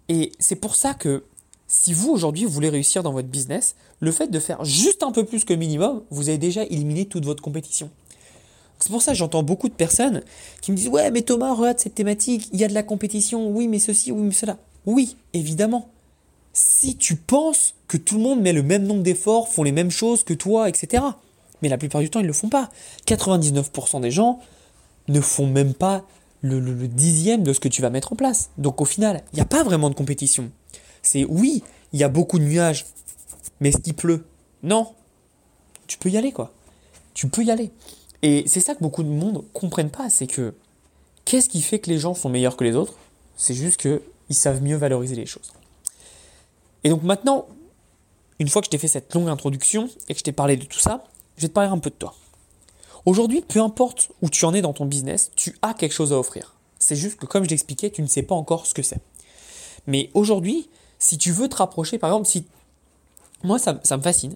Et 0.09 0.31
c'est 0.39 0.55
pour 0.55 0.75
ça 0.75 0.93
que 0.93 1.23
si 1.67 1.93
vous 1.93 2.09
aujourd'hui 2.11 2.45
voulez 2.45 2.69
réussir 2.69 3.03
dans 3.03 3.13
votre 3.13 3.27
business, 3.27 3.75
le 3.99 4.11
fait 4.11 4.27
de 4.27 4.39
faire 4.39 4.65
juste 4.65 5.03
un 5.03 5.11
peu 5.11 5.23
plus 5.23 5.45
que 5.45 5.53
minimum, 5.53 6.03
vous 6.09 6.29
avez 6.29 6.37
déjà 6.37 6.63
éliminé 6.63 7.05
toute 7.05 7.25
votre 7.25 7.41
compétition. 7.41 7.89
C'est 8.79 8.91
pour 8.91 9.01
ça 9.01 9.11
que 9.11 9.17
j'entends 9.17 9.43
beaucoup 9.43 9.69
de 9.69 9.73
personnes 9.73 10.21
qui 10.61 10.71
me 10.71 10.77
disent 10.77 10.87
Ouais, 10.87 11.11
mais 11.11 11.21
Thomas, 11.21 11.53
regarde 11.53 11.79
cette 11.79 11.95
thématique, 11.95 12.49
il 12.53 12.59
y 12.59 12.63
a 12.63 12.67
de 12.67 12.73
la 12.73 12.83
compétition, 12.83 13.49
oui, 13.49 13.67
mais 13.67 13.79
ceci, 13.79 14.11
oui, 14.11 14.21
mais 14.21 14.33
cela. 14.33 14.57
Oui, 14.85 15.15
évidemment 15.33 15.89
si 16.53 16.97
tu 16.97 17.15
penses 17.15 17.75
que 17.87 17.97
tout 17.97 18.17
le 18.17 18.23
monde 18.23 18.41
met 18.41 18.53
le 18.53 18.63
même 18.63 18.83
nombre 18.83 19.03
d'efforts, 19.03 19.47
font 19.47 19.63
les 19.63 19.71
mêmes 19.71 19.91
choses 19.91 20.23
que 20.23 20.33
toi, 20.33 20.69
etc. 20.69 21.03
Mais 21.61 21.69
la 21.69 21.77
plupart 21.77 22.01
du 22.01 22.09
temps, 22.09 22.19
ils 22.19 22.23
ne 22.23 22.27
le 22.27 22.33
font 22.33 22.49
pas. 22.49 22.69
99% 23.07 24.01
des 24.01 24.11
gens 24.11 24.39
ne 25.07 25.21
font 25.21 25.47
même 25.47 25.73
pas 25.73 26.05
le, 26.41 26.87
dixième 26.87 27.43
de 27.43 27.53
ce 27.53 27.59
que 27.59 27.67
tu 27.67 27.81
vas 27.81 27.89
mettre 27.89 28.13
en 28.13 28.15
place. 28.15 28.49
Donc 28.57 28.81
au 28.81 28.85
final, 28.85 29.23
il 29.33 29.37
n'y 29.37 29.41
a 29.41 29.45
pas 29.45 29.63
vraiment 29.63 29.89
de 29.89 29.95
compétition. 29.95 30.51
C'est 31.01 31.25
oui, 31.25 31.63
il 31.93 31.99
y 31.99 32.03
a 32.03 32.09
beaucoup 32.09 32.39
de 32.39 32.43
nuages, 32.43 32.85
mais 33.59 33.69
est-ce 33.69 33.79
qu'il 33.79 33.95
pleut 33.95 34.25
Non. 34.63 34.93
Tu 35.87 35.97
peux 35.97 36.09
y 36.09 36.17
aller, 36.17 36.31
quoi. 36.31 36.53
Tu 37.13 37.27
peux 37.27 37.43
y 37.43 37.51
aller. 37.51 37.71
Et 38.21 38.43
c'est 38.47 38.59
ça 38.59 38.75
que 38.75 38.79
beaucoup 38.79 39.03
de 39.03 39.09
monde 39.09 39.43
comprennent 39.53 39.89
pas, 39.89 40.09
c'est 40.09 40.27
que 40.27 40.53
qu'est-ce 41.25 41.49
qui 41.49 41.61
fait 41.61 41.79
que 41.79 41.89
les 41.89 41.97
gens 41.97 42.13
sont 42.13 42.29
meilleurs 42.29 42.57
que 42.57 42.63
les 42.63 42.75
autres? 42.75 42.93
C'est 43.37 43.53
juste 43.53 43.79
qu'ils 43.79 44.01
savent 44.35 44.61
mieux 44.61 44.75
valoriser 44.75 45.15
les 45.15 45.25
choses. 45.25 45.53
Et 46.83 46.89
donc 46.89 47.03
maintenant, 47.03 47.45
une 48.39 48.49
fois 48.49 48.61
que 48.61 48.65
je 48.65 48.71
t'ai 48.71 48.77
fait 48.77 48.87
cette 48.87 49.13
longue 49.13 49.29
introduction 49.29 49.89
et 50.07 50.13
que 50.13 50.19
je 50.19 50.23
t'ai 50.23 50.31
parlé 50.31 50.57
de 50.57 50.65
tout 50.65 50.79
ça, 50.79 51.03
je 51.39 51.43
vais 51.43 51.47
te 51.47 51.53
parler 51.53 51.69
un 51.69 51.79
peu 51.79 51.89
de 51.89 51.95
toi. 51.95 52.13
Aujourd'hui, 53.05 53.41
peu 53.41 53.61
importe 53.61 54.09
où 54.21 54.29
tu 54.29 54.43
en 54.45 54.53
es 54.53 54.61
dans 54.61 54.73
ton 54.73 54.85
business, 54.85 55.31
tu 55.35 55.55
as 55.61 55.73
quelque 55.73 55.93
chose 55.93 56.11
à 56.11 56.19
offrir. 56.19 56.55
C'est 56.79 56.97
juste 56.97 57.17
que 57.17 57.25
comme 57.25 57.45
je 57.45 57.49
l'expliquais, 57.49 57.89
tu 57.89 58.01
ne 58.01 58.07
sais 58.07 58.23
pas 58.23 58.35
encore 58.35 58.67
ce 58.67 58.73
que 58.73 58.83
c'est. 58.83 58.99
Mais 59.87 60.09
aujourd'hui, 60.13 60.69
si 60.99 61.17
tu 61.17 61.31
veux 61.31 61.47
te 61.47 61.55
rapprocher, 61.55 61.97
par 61.97 62.09
exemple, 62.09 62.27
si 62.27 62.45
moi 63.43 63.57
ça, 63.57 63.73
me 63.73 64.01
fascine, 64.01 64.35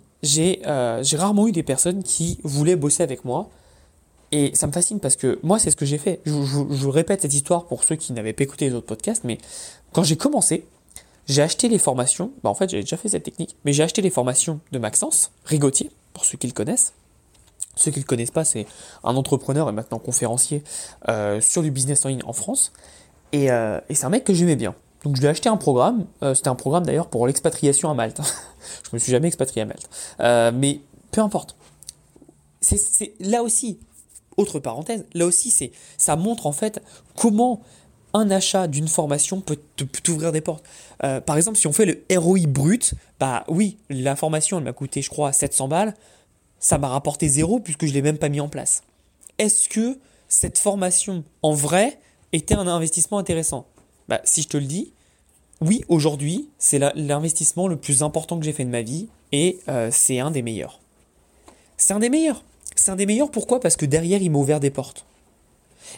euh, 0.66 1.04
j'ai 1.04 1.18
rarement 1.18 1.48
eu 1.48 1.52
des 1.52 1.64
personnes 1.64 2.04
qui 2.04 2.40
voulaient 2.44 2.78
bosser 2.78 3.04
avec 3.04 3.26
moi. 3.26 3.50
Et 4.32 4.56
ça 4.56 4.66
me 4.66 4.72
fascine 4.72 5.00
parce 5.00 5.18
que 5.18 5.40
moi, 5.44 5.60
c'est 5.60 5.70
ce 5.70 5.76
que 5.76 5.86
j'ai 5.86 5.98
fait. 5.98 6.22
Je, 6.26 6.88
répète 6.88 7.22
cette 7.22 7.34
histoire 7.34 7.66
pour 7.66 7.84
ceux 7.84 7.98
qui 7.98 8.14
n'avaient 8.14 8.34
pas 8.34 8.44
écouté 8.44 8.70
les 8.70 8.74
autres 8.74 8.88
podcasts, 8.88 9.26
mais 9.26 9.38
quand 9.92 10.04
j'ai 10.04 10.16
commencé, 10.16 10.66
j'ai 11.28 11.42
acheté 11.42 11.70
les 11.70 11.78
formations, 11.78 12.32
bah 12.44 12.50
en 12.50 12.56
fait 12.56 12.70
j'avais 12.70 12.84
déjà 12.84 12.98
fait 12.98 13.10
cette 13.10 13.24
technique, 13.24 13.56
mais 13.64 13.74
j'ai 13.74 13.84
acheté 13.84 14.02
les 14.02 14.10
formations 14.10 14.60
de 14.72 14.80
Maxence 14.80 15.32
Rigotier, 15.46 15.92
pour 16.14 16.26
ceux 16.26 16.38
qui 16.38 16.48
le 16.48 16.54
connaissent. 16.54 16.94
Ceux 17.76 17.92
qui 17.92 18.00
ne 18.00 18.04
le 18.04 18.08
connaissent 18.08 18.32
pas, 18.32 18.46
c'est 18.46 18.68
un 19.04 19.16
entrepreneur 19.16 19.68
et 19.68 19.72
maintenant 19.72 20.00
conférencier 20.00 20.64
euh, 21.10 21.42
sur 21.42 21.64
du 21.64 21.72
business 21.72 22.06
en 22.06 22.10
ligne 22.10 22.22
en 22.26 22.34
France. 22.34 22.72
Et, 23.32 23.52
euh, 23.52 23.80
et 23.90 23.96
c'est 23.96 24.06
un 24.06 24.10
mec 24.10 24.24
que 24.24 24.34
j'aimais 24.34 24.56
bien. 24.56 24.76
Donc 25.04 25.16
je 25.16 25.22
lui 25.22 25.28
ai 25.28 25.32
acheté 25.32 25.50
un 25.50 25.58
programme, 25.58 26.06
euh, 26.22 26.34
c'était 26.34 26.50
un 26.50 26.56
programme 26.56 26.86
d'ailleurs 26.86 27.08
pour 27.08 27.26
l'expatriation 27.28 27.90
à 27.90 27.94
Malte. 27.94 28.22
je 28.84 28.90
me 28.94 29.00
suis 29.00 29.12
jamais 29.12 29.28
expatrié 29.28 29.64
à 29.64 29.66
Malte. 29.66 29.90
mais 30.56 30.82
peu 31.12 31.22
importe. 31.22 31.56
C'est 32.62 33.14
là 33.20 33.44
aussi, 33.44 33.80
autre 34.38 34.60
parenthèse, 34.60 35.06
là 35.14 35.26
aussi 35.26 35.72
ça 35.98 36.16
montre 36.16 36.46
en 36.46 36.54
fait 36.54 36.82
comment 37.16 37.62
un 38.14 38.30
achat 38.30 38.68
d'une 38.68 38.88
formation 38.88 39.42
peut 39.42 39.58
t'ouvrir 40.04 40.32
des 40.32 40.42
portes. 40.42 40.64
Euh, 41.04 41.20
par 41.20 41.38
exemple, 41.38 41.58
si 41.58 41.68
on 41.68 41.74
fait 41.74 41.86
le 41.86 42.04
ROI 42.16 42.46
brut, 42.48 42.94
bah 43.20 43.44
oui, 43.48 43.78
la 43.90 44.16
formation, 44.16 44.58
elle 44.58 44.64
m'a 44.64 44.74
coûté, 44.74 45.02
je 45.02 45.10
crois, 45.10 45.34
700 45.34 45.68
balles. 45.68 45.96
Ça 46.60 46.78
m'a 46.78 46.88
rapporté 46.88 47.28
zéro 47.28 47.60
puisque 47.60 47.86
je 47.86 47.90
ne 47.90 47.96
l'ai 47.96 48.02
même 48.02 48.18
pas 48.18 48.30
mis 48.30 48.40
en 48.40 48.50
place. 48.50 48.84
Est-ce 49.40 49.68
que 49.68 49.98
cette 50.28 50.58
formation, 50.58 51.24
en 51.42 51.54
vrai, 51.54 52.00
était 52.32 52.56
un 52.56 52.68
investissement 52.68 53.18
intéressant? 53.18 53.68
Bah, 54.08 54.22
Si 54.24 54.44
je 54.44 54.48
te 54.48 54.58
le 54.58 54.66
dis, 54.66 54.94
oui, 55.62 55.84
aujourd'hui, 55.88 56.50
c'est 56.60 56.80
l'investissement 56.96 57.68
le 57.68 57.78
plus 57.78 58.04
important 58.04 58.38
que 58.38 58.46
j'ai 58.46 58.54
fait 58.54 58.66
de 58.66 58.70
ma 58.70 58.82
vie 58.82 59.08
et 59.32 59.60
euh, 59.70 59.90
c'est 59.92 60.20
un 60.20 60.30
des 60.30 60.42
meilleurs. 60.42 60.80
C'est 61.78 61.94
un 61.94 62.00
des 62.00 62.10
meilleurs. 62.10 62.44
C'est 62.76 62.92
un 62.92 62.96
des 62.96 63.06
meilleurs 63.06 63.32
pourquoi? 63.32 63.60
Parce 63.60 63.76
que 63.76 63.86
derrière, 63.86 64.22
il 64.22 64.30
m'a 64.30 64.40
ouvert 64.40 64.60
des 64.60 64.70
portes. 64.70 65.06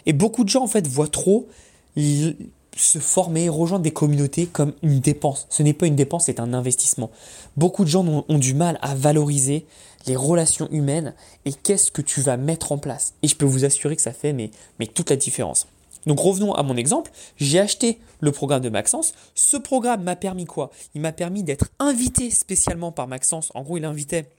Et 0.04 0.12
beaucoup 0.12 0.44
de 0.44 0.48
gens, 0.48 0.62
en 0.62 0.68
fait, 0.68 0.86
voient 0.86 1.08
trop 1.08 1.48
se 1.96 2.98
former, 2.98 3.48
rejoindre 3.48 3.82
des 3.82 3.92
communautés 3.92 4.46
comme 4.46 4.74
une 4.82 5.00
dépense. 5.00 5.46
Ce 5.50 5.62
n'est 5.62 5.72
pas 5.72 5.86
une 5.86 5.96
dépense, 5.96 6.26
c'est 6.26 6.40
un 6.40 6.52
investissement. 6.52 7.10
Beaucoup 7.56 7.84
de 7.84 7.88
gens 7.88 8.24
ont, 8.28 8.38
du 8.38 8.54
mal 8.54 8.78
à 8.82 8.94
valoriser 8.94 9.66
les 10.06 10.16
relations 10.16 10.68
humaines 10.70 11.14
et 11.44 11.52
qu'est-ce 11.52 11.90
que 11.90 12.02
tu 12.02 12.20
vas 12.20 12.36
mettre 12.36 12.72
en 12.72 12.78
place. 12.78 13.14
Et 13.22 13.28
je 13.28 13.36
peux 13.36 13.46
vous 13.46 13.64
assurer 13.64 13.96
que 13.96 14.02
ça 14.02 14.12
fait 14.12 14.32
mais, 14.32 14.50
mais 14.78 14.86
toute 14.86 15.10
la 15.10 15.16
différence. 15.16 15.66
Donc 16.06 16.20
revenons 16.20 16.54
à 16.54 16.62
mon 16.62 16.76
exemple, 16.76 17.10
j'ai 17.36 17.58
acheté 17.58 17.98
le 18.20 18.30
programme 18.30 18.62
de 18.62 18.68
Maxence. 18.68 19.14
Ce 19.34 19.56
programme 19.56 20.04
m'a 20.04 20.14
permis 20.14 20.44
quoi? 20.44 20.70
Il 20.94 21.00
m'a 21.00 21.12
permis 21.12 21.42
d'être 21.42 21.66
invité 21.80 22.30
spécialement 22.30 22.92
par 22.92 23.08
Maxence. 23.08 23.50
En 23.54 23.62
gros, 23.62 23.76
il 23.76 23.84
invitait 23.84 24.30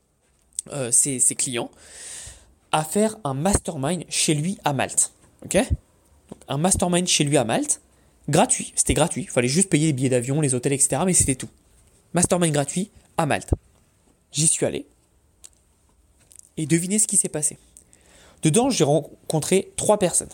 euh, 0.71 0.91
ses, 0.91 1.19
clients 1.35 1.69
à 2.71 2.83
faire 2.83 3.17
un 3.23 3.33
mastermind 3.33 4.03
chez 4.09 4.33
lui 4.33 4.57
à 4.63 4.73
Malte. 4.73 5.11
Ok? 5.43 5.57
Un 6.48 6.57
mastermind 6.57 7.07
chez 7.07 7.24
lui 7.24 7.38
à 7.38 7.43
Malte, 7.43 7.81
gratuit. 8.29 8.74
C'était 8.75 8.93
gratuit. 8.93 9.24
Il 9.24 9.29
fallait 9.29 9.48
juste 9.48 9.69
payer 9.69 9.88
les 9.88 9.93
billets 9.93 10.10
d'avion, 10.10 10.41
les 10.41 10.53
hôtels, 10.55 10.74
etc. 10.74 11.01
Mais 11.05 11.13
c'était 11.13 11.36
tout. 11.36 11.50
Mastermind 12.13 12.53
gratuit 12.53 12.91
à 13.17 13.25
Malte. 13.25 13.53
J'y 14.31 14.48
suis 14.48 14.65
allé. 14.65 14.86
Et 16.57 16.65
devinez 16.65 17.00
ce 17.00 17.07
qui 17.07 17.17
s'est 17.17 17.29
passé. 17.29 17.57
Dedans, 18.43 18.69
j'ai 18.69 18.84
rencontré 18.84 19.72
trois 19.75 20.00
personnes. 20.00 20.29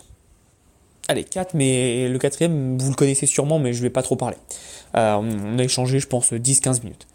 Allez, 1.08 1.24
quatre, 1.24 1.54
mais 1.54 2.08
le 2.08 2.18
quatrième, 2.18 2.78
vous 2.78 2.88
le 2.88 2.94
connaissez 2.94 3.26
sûrement, 3.26 3.58
mais 3.58 3.72
je 3.72 3.78
ne 3.78 3.82
vais 3.82 3.90
pas 3.90 4.02
trop 4.02 4.16
parler. 4.16 4.36
Euh, 4.96 5.16
on 5.16 5.58
a 5.58 5.62
échangé, 5.62 6.00
je 6.00 6.06
pense, 6.06 6.32
10-15 6.32 6.82
minutes. 6.82 7.06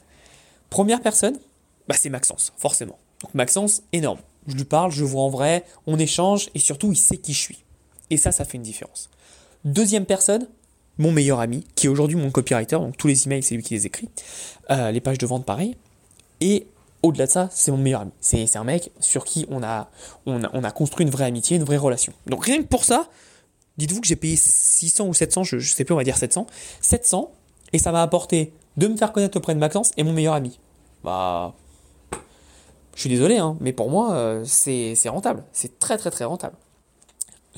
Première 0.70 1.02
personne, 1.02 1.40
bah, 1.88 1.96
c'est 1.98 2.10
Maxence, 2.10 2.54
forcément. 2.58 3.00
Donc 3.24 3.34
Maxence, 3.34 3.82
énorme. 3.92 4.20
Je 4.48 4.56
lui 4.56 4.64
parle, 4.64 4.92
je 4.92 5.04
vois 5.04 5.24
en 5.24 5.30
vrai, 5.30 5.66
on 5.88 5.98
échange, 5.98 6.50
et 6.54 6.60
surtout, 6.60 6.92
il 6.92 6.98
sait 6.98 7.18
qui 7.18 7.34
je 7.34 7.40
suis. 7.40 7.64
Et 8.10 8.18
ça, 8.18 8.32
ça 8.32 8.46
fait 8.46 8.58
une 8.58 8.64
différence. 8.64 9.10
Deuxième 9.66 10.06
personne, 10.06 10.48
mon 10.98 11.12
meilleur 11.12 11.40
ami, 11.40 11.66
qui 11.76 11.88
est 11.88 11.90
aujourd'hui 11.90 12.18
mon 12.18 12.32
copywriter, 12.32 12.76
donc 12.76 12.98
tous 12.98 13.08
les 13.08 13.26
emails, 13.26 13.44
c'est 13.44 13.56
lui 13.56 13.64
qui 13.64 13.74
les 13.74 13.86
écrit. 13.86 14.10
Euh, 14.70 14.92
les 14.92 15.02
pages 15.02 15.18
de 15.18 15.26
vente, 15.26 15.46
pareil. 15.46 15.76
Et 16.42 16.68
au-delà 17.04 17.26
de 17.26 17.32
ça, 17.32 17.50
c'est 17.52 17.72
mon 17.72 17.78
meilleur 17.78 18.02
ami. 18.02 18.12
C'est 18.20 18.56
un 18.56 18.64
mec 18.64 18.92
sur 19.00 19.24
qui 19.24 19.46
on 19.50 19.64
a, 19.64 19.90
on 20.26 20.44
a, 20.44 20.72
construit 20.72 21.06
une 21.06 21.12
vraie 21.12 21.26
amitié, 21.26 21.58
une 21.58 21.64
vraie 21.64 21.78
relation. 21.78 22.14
Donc 22.28 22.46
rien 22.46 22.58
que 22.62 22.68
pour 22.68 22.84
ça, 22.84 23.08
dites-vous 23.78 24.02
que 24.02 24.08
j'ai 24.08 24.16
payé 24.16 24.36
600 24.36 25.08
ou 25.08 25.14
700, 25.14 25.44
je, 25.44 25.56
ne 25.56 25.62
sais 25.62 25.86
plus, 25.86 25.94
on 25.94 25.98
va 25.98 26.04
dire 26.04 26.18
700. 26.18 26.48
700, 26.82 27.32
et 27.72 27.80
ça 27.80 27.92
m'a 27.92 28.02
apporté 28.02 28.54
de 28.78 28.88
me 28.88 28.98
faire 28.98 29.14
connaître 29.14 29.38
auprès 29.38 29.54
de 29.54 29.60
Maxence 29.60 29.92
et 29.98 30.04
mon 30.04 30.14
meilleur 30.14 30.34
ami. 30.34 30.60
Bah, 31.04 31.54
je 32.96 33.00
suis 33.00 33.10
désolé, 33.10 33.38
hein, 33.38 33.56
mais 33.62 33.72
pour 33.72 33.90
moi, 33.90 34.14
euh, 34.14 34.44
c'est 34.46 34.96
rentable. 35.08 35.44
C'est 35.54 35.80
très 35.80 35.98
très 35.98 36.12
très 36.12 36.26
rentable. 36.26 36.56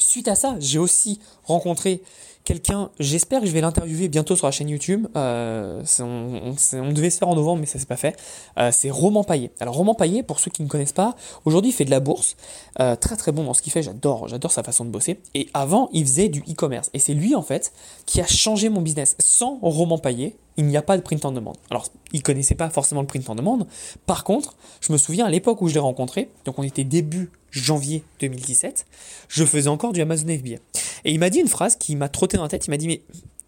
Suite 0.02 0.28
à 0.28 0.36
ça, 0.36 0.56
j'ai 0.60 0.80
aussi 0.80 1.20
rencontré 1.46 2.02
quelqu'un, 2.44 2.90
j'espère 3.00 3.42
que 3.42 3.48
je 3.48 3.52
vais 3.52 3.62
l'interviewer 3.62 4.08
bientôt 4.08 4.36
sur 4.36 4.48
la 4.48 4.52
chaîne 4.52 4.70
YouTube. 4.70 5.08
Euh, 5.16 5.84
on, 6.00 6.92
devait 6.92 7.10
se 7.10 7.18
faire 7.18 7.28
en 7.28 7.36
novembre, 7.36 7.62
mais 7.62 7.66
ça 7.66 7.80
s'est 7.80 7.86
pas 7.86 7.98
fait. 7.98 8.16
Euh, 8.58 8.72
c'est 8.72 8.90
Roman 8.90 9.24
Paillet. 9.24 9.52
Alors 9.60 9.76
Roman 9.76 9.96
Paillet, 9.96 10.24
pour 10.24 10.40
ceux 10.40 10.52
qui 10.52 10.64
ne 10.64 10.68
connaissent 10.68 10.94
pas, 10.94 11.16
aujourd'hui 11.46 11.72
il 11.72 11.74
fait 11.74 11.86
de 11.86 11.92
la 11.92 12.00
bourse, 12.00 12.36
euh, 12.80 12.96
très 12.96 13.16
très 13.16 13.32
bon 13.32 13.44
dans 13.44 13.54
ce 13.54 13.62
qu'il 13.62 13.72
fait. 13.72 13.84
J'adore, 13.84 14.28
j'adore 14.28 14.52
sa 14.52 14.64
façon 14.64 14.86
de 14.86 14.90
bosser. 14.90 15.20
Et 15.34 15.50
avant, 15.54 15.90
il 15.94 16.06
faisait 16.06 16.30
du 16.30 16.40
e-commerce. 16.42 16.90
Et 16.94 17.00
c'est 17.00 17.14
lui 17.14 17.36
en 17.36 17.44
fait 17.44 17.74
qui 18.06 18.22
a 18.22 18.28
changé 18.28 18.70
mon 18.70 18.82
business. 18.82 19.16
Sans 19.20 19.60
Roman 19.62 19.98
Paillet, 19.98 20.36
il 20.58 20.66
n'y 20.66 20.78
a 20.78 20.82
pas 20.82 20.98
de 20.98 21.02
print 21.02 21.24
en 21.26 21.32
demande. 21.32 21.58
Alors, 21.70 21.88
il 22.14 22.24
connaissait 22.24 22.56
pas 22.56 22.70
forcément 22.70 23.02
le 23.02 23.08
print 23.08 23.30
en 23.30 23.36
demande. 23.36 23.68
Par 24.06 24.24
contre, 24.24 24.56
je 24.82 24.92
me 24.92 24.98
souviens 24.98 25.26
à 25.26 25.30
l'époque 25.30 25.62
où 25.62 25.68
je 25.68 25.74
l'ai 25.74 25.80
rencontré, 25.80 26.30
donc 26.46 26.60
on 26.60 26.64
était 26.64 26.84
début 26.84 27.32
janvier 27.52 28.04
2017, 28.20 28.86
je 29.28 29.46
faisais 29.46 29.68
encore 29.68 29.94
du 29.94 30.02
Amazon 30.02 30.28
FBA. 30.28 30.58
Et 31.06 31.12
il 31.12 31.20
m'a 31.20 31.30
dit 31.30 31.40
une 31.40 31.48
phrase 31.48 31.76
qui 31.76 31.96
m'a 31.96 32.10
trotté 32.10 32.38
dans 32.38 32.44
la 32.44 32.50
tête. 32.50 32.68
Il 32.68 32.70
m'a 32.70 32.78
dit, 32.78 32.88
mais 32.88 33.02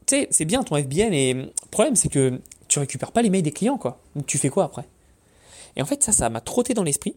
tu 0.06 0.16
sais, 0.16 0.28
c'est 0.32 0.46
bien 0.46 0.64
ton 0.64 0.76
FBA, 0.76 1.10
mais 1.10 1.34
le 1.34 1.52
problème, 1.72 1.96
c'est 1.96 2.10
que 2.10 2.42
tu 2.68 2.80
récupères 2.80 3.12
pas 3.12 3.22
les 3.22 3.30
mails 3.30 3.44
des 3.44 3.52
clients, 3.52 3.78
quoi. 3.78 4.02
Tu 4.28 4.38
fais 4.38 4.50
quoi 4.50 4.66
après? 4.66 4.86
Et 5.76 5.82
en 5.82 5.86
fait, 5.86 6.04
ça, 6.04 6.12
ça 6.12 6.30
m'a 6.30 6.42
trotté 6.42 6.74
dans 6.74 6.84
l'esprit. 6.84 7.16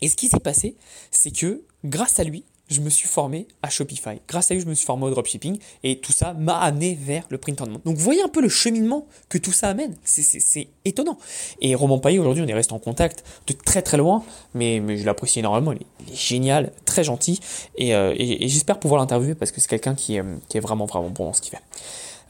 Et 0.00 0.08
ce 0.08 0.16
qui 0.16 0.28
s'est 0.28 0.40
passé, 0.40 0.76
c'est 1.10 1.30
que 1.30 1.62
grâce 1.84 2.20
à 2.20 2.24
lui, 2.24 2.44
je 2.68 2.80
me 2.80 2.90
suis 2.90 3.08
formé 3.08 3.46
à 3.62 3.70
Shopify. 3.70 4.20
Grâce 4.28 4.50
à 4.50 4.54
lui, 4.54 4.60
je 4.60 4.66
me 4.66 4.74
suis 4.74 4.86
formé 4.86 5.04
au 5.04 5.10
dropshipping 5.10 5.58
et 5.82 5.98
tout 6.00 6.12
ça 6.12 6.34
m'a 6.34 6.58
amené 6.58 6.98
vers 7.00 7.24
le 7.30 7.38
print 7.38 7.60
on 7.60 7.66
demand. 7.66 7.80
Donc, 7.84 7.96
vous 7.96 8.04
voyez 8.04 8.22
un 8.22 8.28
peu 8.28 8.40
le 8.40 8.48
cheminement 8.48 9.06
que 9.28 9.38
tout 9.38 9.52
ça 9.52 9.68
amène. 9.68 9.96
C'est 10.04 10.68
étonnant. 10.84 11.18
Et 11.60 11.74
Roman 11.74 11.98
Payet, 11.98 12.18
aujourd'hui, 12.18 12.42
on 12.42 12.48
est 12.48 12.54
resté 12.54 12.72
en 12.72 12.78
contact 12.78 13.24
de 13.46 13.52
très 13.52 13.82
très 13.82 13.96
loin, 13.96 14.22
mais, 14.54 14.80
mais 14.80 14.96
je 14.98 15.06
l'apprécie 15.06 15.38
énormément. 15.38 15.72
Il 15.72 15.78
est, 15.78 16.14
génial, 16.14 16.72
très 16.84 17.04
gentil 17.04 17.40
euh, 17.80 18.14
et, 18.16 18.48
j'espère 18.48 18.78
pouvoir 18.78 19.00
l'interviewer 19.00 19.34
parce 19.34 19.50
que 19.50 19.60
c'est 19.60 19.68
quelqu'un 19.68 19.94
qui, 19.94 20.16
est 20.16 20.60
vraiment 20.60 20.86
vraiment 20.86 21.10
bon 21.10 21.26
dans 21.26 21.32
ce 21.32 21.42
qu'il 21.42 21.50
fait. 21.50 21.62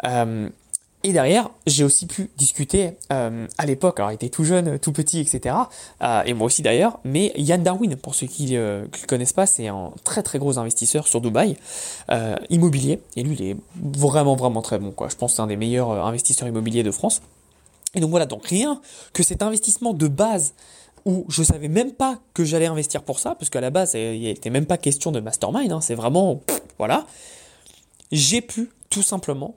Euh, 0.04 0.48
et 1.04 1.12
derrière, 1.12 1.50
j'ai 1.66 1.84
aussi 1.84 2.06
pu 2.06 2.28
discuter 2.36 2.96
euh, 3.12 3.46
à 3.56 3.66
l'époque, 3.66 4.00
alors 4.00 4.10
il 4.10 4.16
était 4.16 4.30
tout 4.30 4.42
jeune, 4.42 4.80
tout 4.80 4.92
petit, 4.92 5.20
etc. 5.20 5.54
Euh, 6.02 6.22
et 6.26 6.34
moi 6.34 6.46
aussi 6.46 6.62
d'ailleurs, 6.62 6.98
mais 7.04 7.32
Yann 7.36 7.62
Darwin, 7.62 7.94
pour 7.94 8.16
ceux 8.16 8.26
qui 8.26 8.46
ne 8.52 8.58
euh, 8.58 8.82
le 8.82 9.06
connaissent 9.06 9.32
pas, 9.32 9.46
c'est 9.46 9.68
un 9.68 9.92
très 10.02 10.24
très 10.24 10.40
gros 10.40 10.58
investisseur 10.58 11.06
sur 11.06 11.20
Dubaï, 11.20 11.56
immobilier, 12.50 13.00
et 13.16 13.22
lui 13.22 13.36
il 13.38 13.50
est 13.50 13.56
vraiment 13.76 14.34
vraiment 14.34 14.60
très 14.60 14.80
bon, 14.80 14.90
quoi. 14.90 15.08
Je 15.08 15.14
pense 15.14 15.32
que 15.32 15.36
c'est 15.36 15.42
un 15.42 15.46
des 15.46 15.56
meilleurs 15.56 15.90
investisseurs 16.04 16.48
immobiliers 16.48 16.82
de 16.82 16.90
France. 16.90 17.22
Et 17.94 18.00
donc 18.00 18.10
voilà, 18.10 18.26
donc 18.26 18.46
rien 18.46 18.80
que 19.12 19.22
cet 19.22 19.42
investissement 19.42 19.94
de 19.94 20.08
base 20.08 20.52
où 21.04 21.24
je 21.28 21.44
savais 21.44 21.68
même 21.68 21.92
pas 21.92 22.18
que 22.34 22.44
j'allais 22.44 22.66
investir 22.66 23.04
pour 23.04 23.20
ça, 23.20 23.36
parce 23.36 23.50
qu'à 23.50 23.60
la 23.60 23.70
base, 23.70 23.94
il 23.94 24.22
n'était 24.22 24.50
même 24.50 24.66
pas 24.66 24.76
question 24.76 25.12
de 25.12 25.20
mastermind, 25.20 25.70
hein, 25.70 25.80
c'est 25.80 25.94
vraiment, 25.94 26.42
voilà, 26.76 27.06
j'ai 28.10 28.40
pu 28.40 28.70
tout 28.90 29.02
simplement 29.02 29.54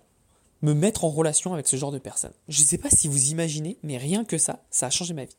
me 0.61 0.73
mettre 0.73 1.03
en 1.03 1.09
relation 1.09 1.53
avec 1.53 1.67
ce 1.67 1.75
genre 1.75 1.91
de 1.91 1.97
personnes. 1.97 2.33
Je 2.47 2.61
ne 2.61 2.65
sais 2.65 2.77
pas 2.77 2.89
si 2.89 3.07
vous 3.07 3.29
imaginez, 3.29 3.77
mais 3.83 3.97
rien 3.97 4.23
que 4.25 4.37
ça, 4.37 4.63
ça 4.69 4.87
a 4.87 4.89
changé 4.89 5.13
ma 5.13 5.25
vie. 5.25 5.35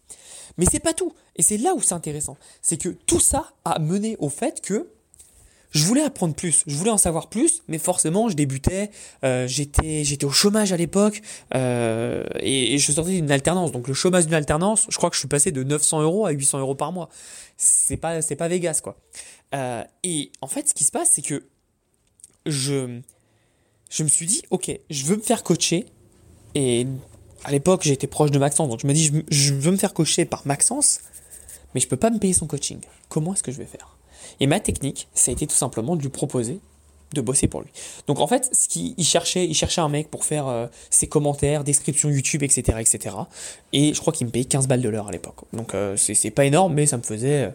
Mais 0.59 0.67
c'est 0.71 0.81
pas 0.81 0.95
tout. 0.95 1.13
Et 1.37 1.43
c'est 1.43 1.59
là 1.59 1.75
où 1.75 1.81
c'est 1.81 1.95
intéressant. 1.95 2.37
C'est 2.61 2.77
que 2.77 2.89
tout 2.89 3.21
ça 3.21 3.53
a 3.65 3.79
mené 3.79 4.17
au 4.19 4.29
fait 4.29 4.61
que 4.61 4.89
je 5.73 5.85
voulais 5.87 6.03
apprendre 6.03 6.35
plus, 6.35 6.65
je 6.67 6.77
voulais 6.77 6.91
en 6.91 6.99
savoir 6.99 7.29
plus, 7.29 7.63
mais 7.67 7.79
forcément, 7.79 8.29
je 8.29 8.37
débutais, 8.37 8.91
euh, 9.25 9.47
j'étais, 9.49 10.25
au 10.25 10.31
chômage 10.31 10.73
à 10.73 10.77
l'époque, 10.77 11.23
euh, 11.55 12.25
et, 12.41 12.77
je 12.79 12.93
sortais 12.93 13.13
d'une 13.13 13.31
alternance. 13.31 13.73
Donc 13.73 13.89
le 13.89 13.95
chômage 13.95 14.27
d'une 14.27 14.35
alternance, 14.35 14.87
je 14.91 14.97
crois 14.99 15.09
que 15.09 15.17
je 15.17 15.21
suis 15.21 15.29
passé 15.29 15.51
de 15.51 15.63
900 15.63 16.03
euros 16.03 16.27
à 16.27 16.31
800 16.31 16.59
euros 16.59 16.75
par 16.75 16.93
mois. 16.93 17.09
C'est 17.57 17.97
pas, 17.97 18.21
c'est 18.21 18.37
pas 18.37 18.49
Vegas, 18.49 18.81
quoi. 18.83 18.97
Euh, 19.55 19.83
et 20.03 20.31
en 20.43 20.47
fait, 20.47 20.69
ce 20.69 20.75
qui 20.75 20.85
se 20.85 20.91
passe, 20.91 21.11
c'est 21.13 21.23
que 21.23 21.43
je, 22.45 23.01
je 23.93 24.03
me 24.03 24.09
suis 24.09 24.27
dit, 24.27 24.43
ok, 24.51 24.73
je 24.89 25.05
veux 25.05 25.17
me 25.17 25.23
faire 25.23 25.43
coacher. 25.43 25.85
Et 26.55 26.87
à 27.45 27.51
l'époque, 27.51 27.83
j'étais 27.85 28.07
proche 28.07 28.31
de 28.31 28.39
Maxence, 28.39 28.69
donc 28.69 28.81
je 28.81 28.87
me 28.87 28.95
dis, 28.95 29.13
je, 29.31 29.55
veux 29.55 29.71
me 29.71 29.77
faire 29.77 29.93
coacher 29.93 30.25
par 30.25 30.47
Maxence, 30.47 31.01
mais 31.75 31.81
je 31.81 31.89
peux 31.89 31.99
pas 31.99 32.11
me 32.11 32.19
payer 32.19 32.33
son 32.33 32.47
coaching. 32.47 32.79
Comment 33.11 33.35
est-ce 33.35 33.43
que 33.43 33.53
je 33.53 33.59
vais 33.59 33.67
faire? 33.67 33.99
Et 34.41 34.47
ma 34.47 34.61
technique, 34.61 35.09
ça 35.13 35.31
a 35.31 35.33
été 35.33 35.47
tout 35.47 35.55
simplement 35.55 35.95
de 35.95 36.03
lui 36.03 36.09
proposer 36.09 36.61
de 37.13 37.21
bosser 37.21 37.47
pour 37.47 37.61
lui. 37.61 37.69
Donc 38.07 38.21
en 38.21 38.27
fait, 38.27 38.49
ce 38.55 38.69
qu'il 38.69 39.05
cherchait, 39.05 39.45
il 39.45 39.53
cherchait 39.53 39.83
un 39.83 39.91
mec 39.91 40.11
pour 40.11 40.25
faire 40.25 40.49
euh, 40.49 40.67
ses 40.89 41.09
commentaires, 41.09 41.63
descriptions 41.63 42.09
YouTube, 42.09 42.43
etc., 42.43 42.79
etc. 42.81 43.17
Et 43.75 43.93
je 43.93 44.01
crois 44.01 44.15
qu'il 44.15 44.27
me 44.27 44.33
payait 44.33 44.47
15 44.47 44.67
balles 44.67 44.81
de 44.81 44.89
l'heure 44.89 45.09
à 45.09 45.13
l'époque. 45.13 45.43
Donc 45.53 45.75
euh, 45.75 45.95
c'est 45.99 46.31
pas 46.31 46.47
énorme, 46.47 46.73
mais 46.73 46.87
ça 46.87 46.97
me 46.97 47.03
faisait, 47.03 47.45
euh, 47.45 47.51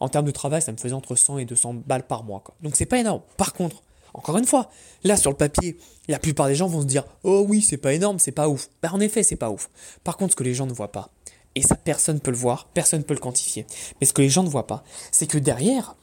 en 0.00 0.08
termes 0.08 0.24
de 0.24 0.30
travail, 0.30 0.62
ça 0.62 0.72
me 0.72 0.78
faisait 0.78 0.94
entre 0.94 1.14
100 1.14 1.36
et 1.36 1.44
200 1.44 1.74
balles 1.86 2.06
par 2.06 2.24
mois. 2.24 2.40
Quoi. 2.40 2.54
Donc 2.62 2.74
c'est 2.74 2.86
pas 2.86 2.96
énorme. 2.96 3.20
Par 3.36 3.52
contre, 3.52 3.82
encore 4.14 4.38
une 4.38 4.46
fois, 4.46 4.70
là 5.04 5.16
sur 5.16 5.30
le 5.30 5.36
papier, 5.36 5.78
la 6.08 6.18
plupart 6.18 6.46
des 6.48 6.54
gens 6.54 6.66
vont 6.66 6.82
se 6.82 6.86
dire 6.86 7.04
Oh 7.24 7.44
oui, 7.48 7.62
c'est 7.62 7.76
pas 7.76 7.94
énorme, 7.94 8.18
c'est 8.18 8.32
pas 8.32 8.48
ouf. 8.48 8.68
Bah 8.82 8.90
en 8.92 9.00
effet, 9.00 9.22
c'est 9.22 9.36
pas 9.36 9.50
ouf. 9.50 9.70
Par 10.04 10.16
contre, 10.16 10.32
ce 10.32 10.36
que 10.36 10.44
les 10.44 10.54
gens 10.54 10.66
ne 10.66 10.72
voient 10.72 10.92
pas, 10.92 11.10
et 11.54 11.62
ça 11.62 11.74
personne 11.74 12.16
ne 12.16 12.20
peut 12.20 12.30
le 12.30 12.36
voir, 12.36 12.68
personne 12.74 13.00
ne 13.00 13.04
peut 13.04 13.14
le 13.14 13.20
quantifier, 13.20 13.66
mais 14.00 14.06
ce 14.06 14.12
que 14.12 14.22
les 14.22 14.28
gens 14.28 14.42
ne 14.42 14.48
voient 14.48 14.66
pas, 14.66 14.84
c'est 15.10 15.26
que 15.26 15.38
derrière, 15.38 15.96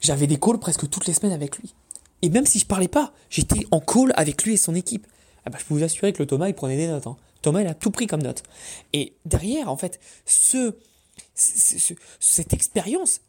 j'avais 0.00 0.26
des 0.26 0.38
calls 0.38 0.58
presque 0.58 0.88
toutes 0.88 1.06
les 1.06 1.14
semaines 1.14 1.32
avec 1.32 1.58
lui. 1.58 1.74
Et 2.22 2.28
même 2.28 2.46
si 2.46 2.58
je 2.58 2.66
parlais 2.66 2.88
pas, 2.88 3.12
j'étais 3.30 3.66
en 3.70 3.80
call 3.80 4.12
avec 4.14 4.44
lui 4.44 4.54
et 4.54 4.56
son 4.56 4.74
équipe. 4.74 5.06
Ah 5.44 5.50
bah, 5.50 5.58
je 5.60 5.64
peux 5.64 5.74
vous 5.74 5.82
assurer 5.82 6.12
que 6.12 6.22
le 6.22 6.26
Thomas, 6.26 6.48
il 6.48 6.54
prenait 6.54 6.76
des 6.76 6.86
notes. 6.86 7.06
Hein. 7.06 7.16
Thomas, 7.42 7.62
il 7.62 7.66
a 7.66 7.74
tout 7.74 7.90
pris 7.90 8.06
comme 8.06 8.22
note. 8.22 8.42
Et 8.92 9.14
derrière, 9.24 9.70
en 9.70 9.76
fait, 9.76 10.00
ce, 10.26 10.74
cette 11.34 12.52
expérience, 12.52 13.20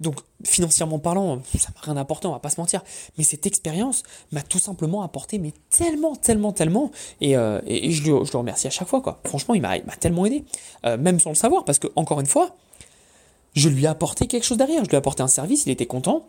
donc 0.00 0.16
financièrement 0.44 0.98
parlant, 0.98 1.40
ça 1.58 1.70
n'a 1.74 1.80
rien 1.80 1.94
d'important, 1.94 2.30
on 2.30 2.32
va 2.32 2.38
pas 2.38 2.50
se 2.50 2.60
mentir. 2.60 2.82
Mais 3.16 3.24
cette 3.24 3.46
expérience 3.46 4.02
m'a 4.32 4.42
tout 4.42 4.58
simplement 4.58 5.02
apporté, 5.02 5.38
mais 5.38 5.52
tellement, 5.70 6.16
tellement, 6.16 6.52
tellement. 6.52 6.90
Et, 7.20 7.36
euh, 7.36 7.60
je, 7.66 8.02
le, 8.02 8.24
je, 8.24 8.32
le, 8.32 8.38
remercie 8.38 8.66
à 8.66 8.70
chaque 8.70 8.88
fois, 8.88 9.00
quoi. 9.00 9.20
Franchement, 9.24 9.54
il 9.54 9.62
m'a 9.62 9.78
tellement 9.98 10.26
aidé, 10.26 10.44
euh, 10.84 10.96
même 10.98 11.18
sans 11.18 11.30
le 11.30 11.36
savoir, 11.36 11.64
parce 11.64 11.78
que 11.78 11.88
encore 11.96 12.20
une 12.20 12.26
fois, 12.26 12.54
je 13.54 13.68
lui 13.68 13.84
ai 13.84 13.86
apporté 13.86 14.26
quelque 14.26 14.44
chose 14.44 14.58
derrière. 14.58 14.84
Je 14.84 14.90
lui 14.90 14.96
ai 14.96 14.98
apporté 14.98 15.22
un 15.22 15.28
service, 15.28 15.64
il 15.66 15.70
était 15.70 15.86
content 15.86 16.26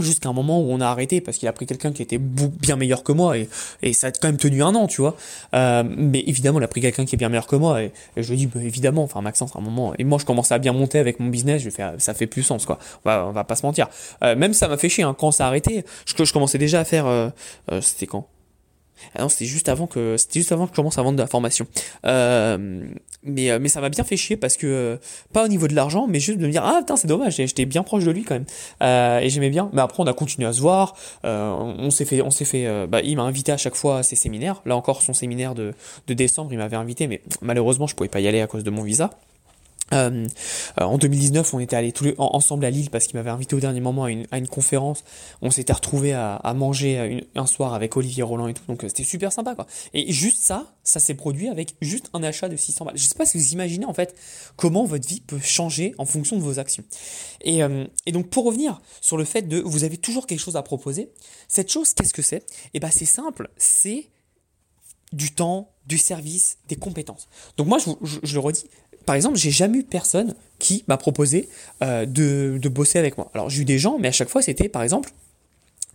jusqu'à 0.00 0.28
un 0.28 0.32
moment 0.32 0.60
où 0.60 0.70
on 0.70 0.80
a 0.80 0.86
arrêté 0.86 1.20
parce 1.20 1.38
qu'il 1.38 1.48
a 1.48 1.52
pris 1.52 1.66
quelqu'un 1.66 1.92
qui 1.92 2.02
était 2.02 2.18
bien 2.18 2.76
meilleur 2.76 3.02
que 3.02 3.12
moi 3.12 3.38
et, 3.38 3.48
et 3.82 3.92
ça 3.92 4.08
a 4.08 4.10
quand 4.10 4.28
même 4.28 4.36
tenu 4.36 4.62
un 4.62 4.74
an 4.74 4.86
tu 4.86 5.00
vois. 5.00 5.16
Euh, 5.54 5.82
mais 5.86 6.22
évidemment 6.26 6.58
il 6.58 6.64
a 6.64 6.68
pris 6.68 6.80
quelqu'un 6.80 7.04
qui 7.04 7.14
est 7.14 7.18
bien 7.18 7.28
meilleur 7.28 7.46
que 7.46 7.56
moi 7.56 7.82
et, 7.82 7.92
je 8.16 8.30
lui 8.30 8.36
dit 8.36 8.46
bah, 8.46 8.60
évidemment 8.62 9.02
enfin 9.02 9.20
Maxence 9.20 9.54
à 9.54 9.58
un 9.58 9.62
moment 9.62 9.94
et 9.98 10.04
moi 10.04 10.18
je 10.18 10.24
commençais 10.24 10.54
à 10.54 10.58
bien 10.58 10.72
monter 10.72 10.98
avec 10.98 11.20
mon 11.20 11.28
business 11.28 11.62
je 11.62 11.70
fais 11.70 11.84
ça 11.98 12.14
fait 12.14 12.26
plus 12.26 12.42
sens 12.42 12.66
quoi. 12.66 12.78
On 13.04 13.08
va, 13.08 13.26
on 13.26 13.32
va 13.32 13.44
pas 13.44 13.56
se 13.56 13.64
mentir. 13.64 13.88
Euh, 14.22 14.36
même 14.36 14.52
ça 14.52 14.68
m'a 14.68 14.76
fait 14.76 14.88
chier 14.88 15.04
hein, 15.04 15.14
quand 15.18 15.30
ça 15.30 15.44
a 15.44 15.48
arrêté 15.48 15.84
je, 16.06 16.24
je 16.24 16.32
commençais 16.32 16.58
déjà 16.58 16.80
à 16.80 16.84
faire 16.84 17.06
euh, 17.06 17.28
euh 17.70 17.80
c'était 17.80 18.06
quand? 18.06 18.28
Ah 19.14 19.22
non, 19.22 19.28
c'était 19.28 19.44
juste 19.44 19.68
avant 19.68 19.86
que 19.86 20.16
c'était 20.16 20.40
juste 20.40 20.52
avant 20.52 20.66
que 20.66 20.72
je 20.72 20.76
commence 20.76 20.98
à 20.98 21.02
vendre 21.02 21.16
de 21.16 21.22
la 21.22 21.26
formation. 21.26 21.66
Euh, 22.06 22.88
mais, 23.26 23.50
euh, 23.50 23.58
mais 23.60 23.68
ça 23.68 23.80
m'a 23.80 23.88
bien 23.88 24.04
fait 24.04 24.16
chier 24.16 24.36
parce 24.36 24.56
que, 24.56 24.66
euh, 24.66 24.96
pas 25.32 25.44
au 25.44 25.48
niveau 25.48 25.68
de 25.68 25.74
l'argent, 25.74 26.06
mais 26.08 26.20
juste 26.20 26.38
de 26.38 26.46
me 26.46 26.52
dire, 26.52 26.62
ah 26.64 26.78
putain, 26.80 26.96
c'est 26.96 27.08
dommage, 27.08 27.36
j'étais 27.36 27.64
bien 27.64 27.82
proche 27.82 28.04
de 28.04 28.10
lui 28.10 28.24
quand 28.24 28.34
même. 28.34 28.46
Euh, 28.82 29.20
et 29.20 29.28
j'aimais 29.28 29.50
bien. 29.50 29.70
Mais 29.72 29.82
après, 29.82 30.02
on 30.02 30.06
a 30.06 30.12
continué 30.12 30.48
à 30.48 30.52
se 30.52 30.60
voir. 30.60 30.94
on 31.24 31.90
s'est 31.90 32.04
fait, 32.04 32.22
on 32.22 32.30
s'est 32.30 32.44
fait, 32.44 32.86
bah, 32.86 33.00
il 33.02 33.16
m'a 33.16 33.22
invité 33.22 33.52
à 33.52 33.56
chaque 33.56 33.74
fois 33.74 33.98
à 33.98 34.02
ses 34.02 34.16
séminaires. 34.16 34.62
Là 34.64 34.76
encore, 34.76 35.02
son 35.02 35.12
séminaire 35.12 35.54
de, 35.54 35.72
de 36.06 36.14
décembre, 36.14 36.52
il 36.52 36.58
m'avait 36.58 36.76
invité, 36.76 37.06
mais 37.06 37.20
malheureusement, 37.42 37.86
je 37.86 37.94
pouvais 37.94 38.08
pas 38.08 38.20
y 38.20 38.28
aller 38.28 38.40
à 38.40 38.46
cause 38.46 38.64
de 38.64 38.70
mon 38.70 38.82
visa. 38.82 39.10
Euh, 39.92 40.26
euh, 40.80 40.84
en 40.84 40.98
2019, 40.98 41.54
on 41.54 41.60
était 41.60 41.76
allés 41.76 41.92
tous 41.92 42.04
les, 42.04 42.14
ensemble 42.18 42.64
à 42.64 42.70
Lille 42.70 42.90
parce 42.90 43.06
qu'il 43.06 43.16
m'avait 43.16 43.30
invité 43.30 43.54
au 43.54 43.60
dernier 43.60 43.80
moment 43.80 44.04
à 44.04 44.10
une, 44.10 44.26
à 44.30 44.38
une 44.38 44.48
conférence. 44.48 45.04
On 45.42 45.50
s'était 45.50 45.72
retrouvés 45.72 46.12
à, 46.12 46.40
manger 46.56 47.26
un 47.34 47.46
soir 47.46 47.74
avec 47.74 47.96
Olivier 47.96 48.22
Roland 48.22 48.48
et 48.48 48.54
tout. 48.54 48.64
Donc 48.68 48.84
euh, 48.84 48.88
c'était 48.88 49.04
super 49.04 49.32
sympa 49.32 49.54
quoi. 49.54 49.66
Et 49.94 50.12
juste 50.12 50.38
ça, 50.40 50.72
ça 50.82 51.00
s'est 51.00 51.14
produit 51.14 51.48
avec 51.48 51.76
juste 51.80 52.10
un 52.14 52.22
achat 52.22 52.48
de 52.48 52.56
600 52.56 52.84
balles. 52.84 52.96
Je 52.96 53.04
sais 53.04 53.14
pas 53.14 53.26
si 53.26 53.38
vous 53.38 53.52
imaginez 53.52 53.86
en 53.86 53.94
fait 53.94 54.14
comment 54.56 54.84
votre 54.84 55.06
vie 55.06 55.20
peut 55.20 55.40
changer 55.40 55.94
en 55.98 56.06
fonction 56.06 56.36
de 56.36 56.42
vos 56.42 56.58
actions. 56.58 56.84
Et, 57.42 57.60
et 58.06 58.12
donc 58.12 58.28
pour 58.28 58.44
revenir 58.44 58.80
sur 59.00 59.16
le 59.16 59.24
fait 59.24 59.42
de 59.42 59.60
vous 59.60 59.84
avez 59.84 59.98
toujours 59.98 60.26
quelque 60.26 60.40
chose 60.40 60.56
à 60.56 60.62
proposer. 60.62 61.10
Cette 61.48 61.70
chose, 61.70 61.92
qu'est-ce 61.94 62.14
que 62.14 62.22
c'est? 62.22 62.38
Et 62.38 62.74
eh 62.74 62.80
ben 62.80 62.90
c'est 62.90 63.04
simple, 63.04 63.50
c'est 63.56 64.10
du 65.12 65.32
temps, 65.32 65.70
du 65.86 65.98
service, 65.98 66.58
des 66.68 66.76
compétences. 66.76 67.28
Donc 67.56 67.68
moi, 67.68 67.78
je, 67.78 68.18
je 68.22 68.34
le 68.34 68.40
redis, 68.40 68.66
par 69.06 69.14
exemple, 69.14 69.36
j'ai 69.36 69.52
jamais 69.52 69.78
eu 69.78 69.84
personne 69.84 70.34
qui 70.58 70.84
m'a 70.88 70.96
proposé 70.96 71.48
euh, 71.82 72.06
de, 72.06 72.58
de, 72.60 72.68
bosser 72.68 72.98
avec 72.98 73.16
moi. 73.16 73.30
Alors 73.34 73.48
j'ai 73.48 73.62
eu 73.62 73.64
des 73.64 73.78
gens, 73.78 73.98
mais 73.98 74.08
à 74.08 74.12
chaque 74.12 74.28
fois 74.28 74.42
c'était 74.42 74.68
par 74.68 74.82
exemple 74.82 75.10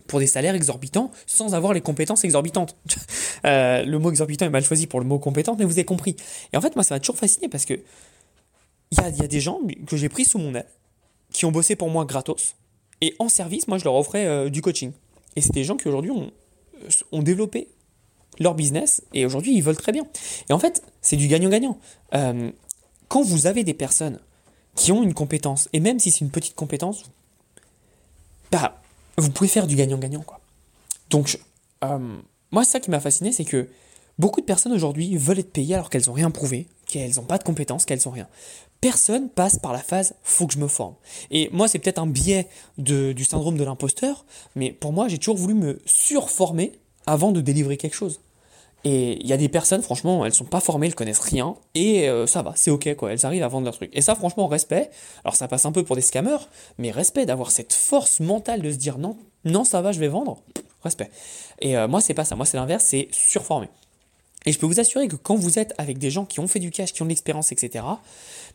pour 0.06 0.18
des 0.18 0.26
salaires 0.26 0.54
exorbitants 0.54 1.10
sans 1.26 1.54
avoir 1.54 1.74
les 1.74 1.80
compétences 1.80 2.24
exorbitantes. 2.24 2.76
euh, 3.44 3.84
le 3.84 3.98
mot 3.98 4.10
exorbitant 4.10 4.46
est 4.46 4.50
mal 4.50 4.64
choisi 4.64 4.86
pour 4.86 4.98
le 4.98 5.06
mot 5.06 5.18
compétente, 5.18 5.58
mais 5.58 5.64
vous 5.64 5.72
avez 5.72 5.84
compris. 5.84 6.16
Et 6.52 6.56
en 6.56 6.60
fait, 6.60 6.74
moi 6.74 6.84
ça 6.84 6.94
m'a 6.94 7.00
toujours 7.00 7.18
fasciné 7.18 7.48
parce 7.48 7.66
que 7.66 7.74
il 8.90 8.98
y 8.98 9.22
a, 9.22 9.26
des 9.26 9.40
gens 9.40 9.58
que 9.86 9.96
j'ai 9.96 10.10
pris 10.10 10.24
sous 10.24 10.38
mon 10.38 10.54
aile 10.54 10.66
qui 11.32 11.46
ont 11.46 11.52
bossé 11.52 11.76
pour 11.76 11.88
moi 11.88 12.04
gratos 12.04 12.56
et 13.00 13.14
en 13.18 13.28
service, 13.28 13.68
moi 13.68 13.78
je 13.78 13.84
leur 13.84 13.94
offrais 13.94 14.26
euh, 14.26 14.48
du 14.48 14.62
coaching. 14.62 14.92
Et 15.34 15.40
c'est 15.40 15.52
des 15.52 15.64
gens 15.64 15.76
qui 15.76 15.88
aujourd'hui 15.88 16.10
ont, 16.10 16.30
ont 17.10 17.22
développé 17.22 17.68
leur 18.38 18.54
business 18.54 19.02
et 19.12 19.24
aujourd'hui 19.26 19.54
ils 19.54 19.62
veulent 19.62 19.76
très 19.76 19.92
bien. 19.92 20.06
Et 20.48 20.52
en 20.52 20.58
fait, 20.58 20.82
c'est 21.00 21.16
du 21.16 21.26
gagnant-gagnant. 21.26 21.78
Quand 23.12 23.20
vous 23.20 23.46
avez 23.46 23.62
des 23.62 23.74
personnes 23.74 24.18
qui 24.74 24.90
ont 24.90 25.02
une 25.02 25.12
compétence, 25.12 25.68
et 25.74 25.80
même 25.80 25.98
si 25.98 26.10
c'est 26.10 26.20
une 26.20 26.30
petite 26.30 26.54
compétence, 26.54 27.02
bah, 28.50 28.80
vous 29.18 29.30
pouvez 29.30 29.48
faire 29.48 29.66
du 29.66 29.76
gagnant-gagnant. 29.76 30.22
quoi. 30.22 30.40
Donc, 31.10 31.38
euh, 31.84 32.16
moi, 32.52 32.64
ça 32.64 32.80
qui 32.80 32.90
m'a 32.90 33.00
fasciné, 33.00 33.30
c'est 33.30 33.44
que 33.44 33.68
beaucoup 34.18 34.40
de 34.40 34.46
personnes 34.46 34.72
aujourd'hui 34.72 35.14
veulent 35.18 35.40
être 35.40 35.52
payées 35.52 35.74
alors 35.74 35.90
qu'elles 35.90 36.04
n'ont 36.06 36.14
rien 36.14 36.30
prouvé, 36.30 36.68
qu'elles 36.86 37.16
n'ont 37.16 37.24
pas 37.24 37.36
de 37.36 37.44
compétences, 37.44 37.84
qu'elles 37.84 38.00
n'ont 38.06 38.12
rien. 38.12 38.28
Personne 38.80 39.28
passe 39.28 39.58
par 39.58 39.74
la 39.74 39.80
phase 39.80 40.14
faut 40.22 40.46
que 40.46 40.54
je 40.54 40.58
me 40.58 40.66
forme. 40.66 40.94
Et 41.30 41.50
moi, 41.52 41.68
c'est 41.68 41.80
peut-être 41.80 41.98
un 41.98 42.06
biais 42.06 42.48
du 42.78 43.24
syndrome 43.26 43.58
de 43.58 43.64
l'imposteur, 43.64 44.24
mais 44.56 44.72
pour 44.72 44.94
moi, 44.94 45.08
j'ai 45.08 45.18
toujours 45.18 45.36
voulu 45.36 45.52
me 45.52 45.82
surformer 45.84 46.72
avant 47.04 47.30
de 47.30 47.42
délivrer 47.42 47.76
quelque 47.76 47.94
chose. 47.94 48.20
Et 48.84 49.20
il 49.20 49.26
y 49.26 49.32
a 49.32 49.36
des 49.36 49.48
personnes, 49.48 49.82
franchement, 49.82 50.26
elles 50.26 50.34
sont 50.34 50.44
pas 50.44 50.60
formées, 50.60 50.88
elles 50.88 50.94
connaissent 50.94 51.20
rien, 51.20 51.54
et 51.74 52.08
euh, 52.08 52.26
ça 52.26 52.42
va, 52.42 52.52
c'est 52.56 52.70
ok 52.72 52.96
quoi, 52.96 53.12
elles 53.12 53.24
arrivent 53.24 53.44
à 53.44 53.48
vendre 53.48 53.64
leur 53.64 53.74
truc. 53.74 53.90
Et 53.92 54.00
ça, 54.00 54.16
franchement, 54.16 54.48
respect. 54.48 54.90
Alors 55.24 55.36
ça 55.36 55.46
passe 55.46 55.64
un 55.66 55.72
peu 55.72 55.84
pour 55.84 55.94
des 55.94 56.02
scammers, 56.02 56.48
mais 56.78 56.90
respect 56.90 57.24
d'avoir 57.24 57.52
cette 57.52 57.72
force 57.72 58.18
mentale 58.18 58.60
de 58.60 58.70
se 58.72 58.76
dire 58.76 58.98
non, 58.98 59.16
non, 59.44 59.64
ça 59.64 59.82
va, 59.82 59.92
je 59.92 60.00
vais 60.00 60.08
vendre. 60.08 60.42
Respect. 60.82 61.10
Et 61.60 61.76
euh, 61.76 61.86
moi, 61.86 62.00
c'est 62.00 62.14
pas 62.14 62.24
ça, 62.24 62.34
moi, 62.34 62.44
c'est 62.44 62.56
l'inverse, 62.56 62.84
c'est 62.84 63.08
surformer. 63.12 63.68
Et 64.44 64.52
je 64.52 64.58
peux 64.58 64.66
vous 64.66 64.80
assurer 64.80 65.06
que 65.06 65.14
quand 65.16 65.36
vous 65.36 65.58
êtes 65.58 65.72
avec 65.78 65.98
des 65.98 66.10
gens 66.10 66.24
qui 66.24 66.40
ont 66.40 66.48
fait 66.48 66.58
du 66.58 66.70
cash, 66.70 66.92
qui 66.92 67.02
ont 67.02 67.04
de 67.04 67.10
l'expérience, 67.10 67.52
etc., 67.52 67.84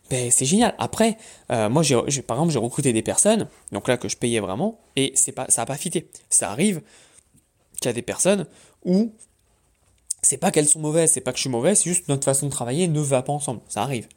ben, 0.09 0.31
c'est 0.31 0.45
génial. 0.45 0.75
Après, 0.77 1.17
euh, 1.51 1.69
moi, 1.69 1.83
j'ai, 1.83 1.95
par 2.21 2.37
exemple, 2.37 2.51
j'ai 2.51 2.59
recruté 2.59 2.93
des 2.93 3.01
personnes, 3.01 3.47
donc 3.71 3.87
là, 3.87 3.97
que 3.97 4.09
je 4.09 4.17
payais 4.17 4.39
vraiment, 4.39 4.79
et 4.95 5.13
pas, 5.35 5.45
ça 5.49 5.61
n'a 5.61 5.65
pas 5.65 5.77
fité. 5.77 6.09
Ça 6.29 6.51
arrive 6.51 6.81
qu'il 7.79 7.85
y 7.85 7.89
a 7.89 7.93
des 7.93 8.01
personnes 8.01 8.47
où 8.83 9.13
c'est 10.21 10.37
pas 10.37 10.51
qu'elles 10.51 10.67
sont 10.67 10.79
mauvaises, 10.79 11.11
c'est 11.11 11.21
pas 11.21 11.31
que 11.31 11.37
je 11.37 11.41
suis 11.41 11.49
mauvais, 11.49 11.75
c'est 11.75 11.89
juste 11.89 12.07
notre 12.09 12.25
façon 12.25 12.47
de 12.47 12.51
travailler 12.51 12.87
ne 12.87 12.99
va 12.99 13.21
pas 13.21 13.33
ensemble. 13.33 13.61
Ça 13.69 13.83
arrive. 13.83 14.07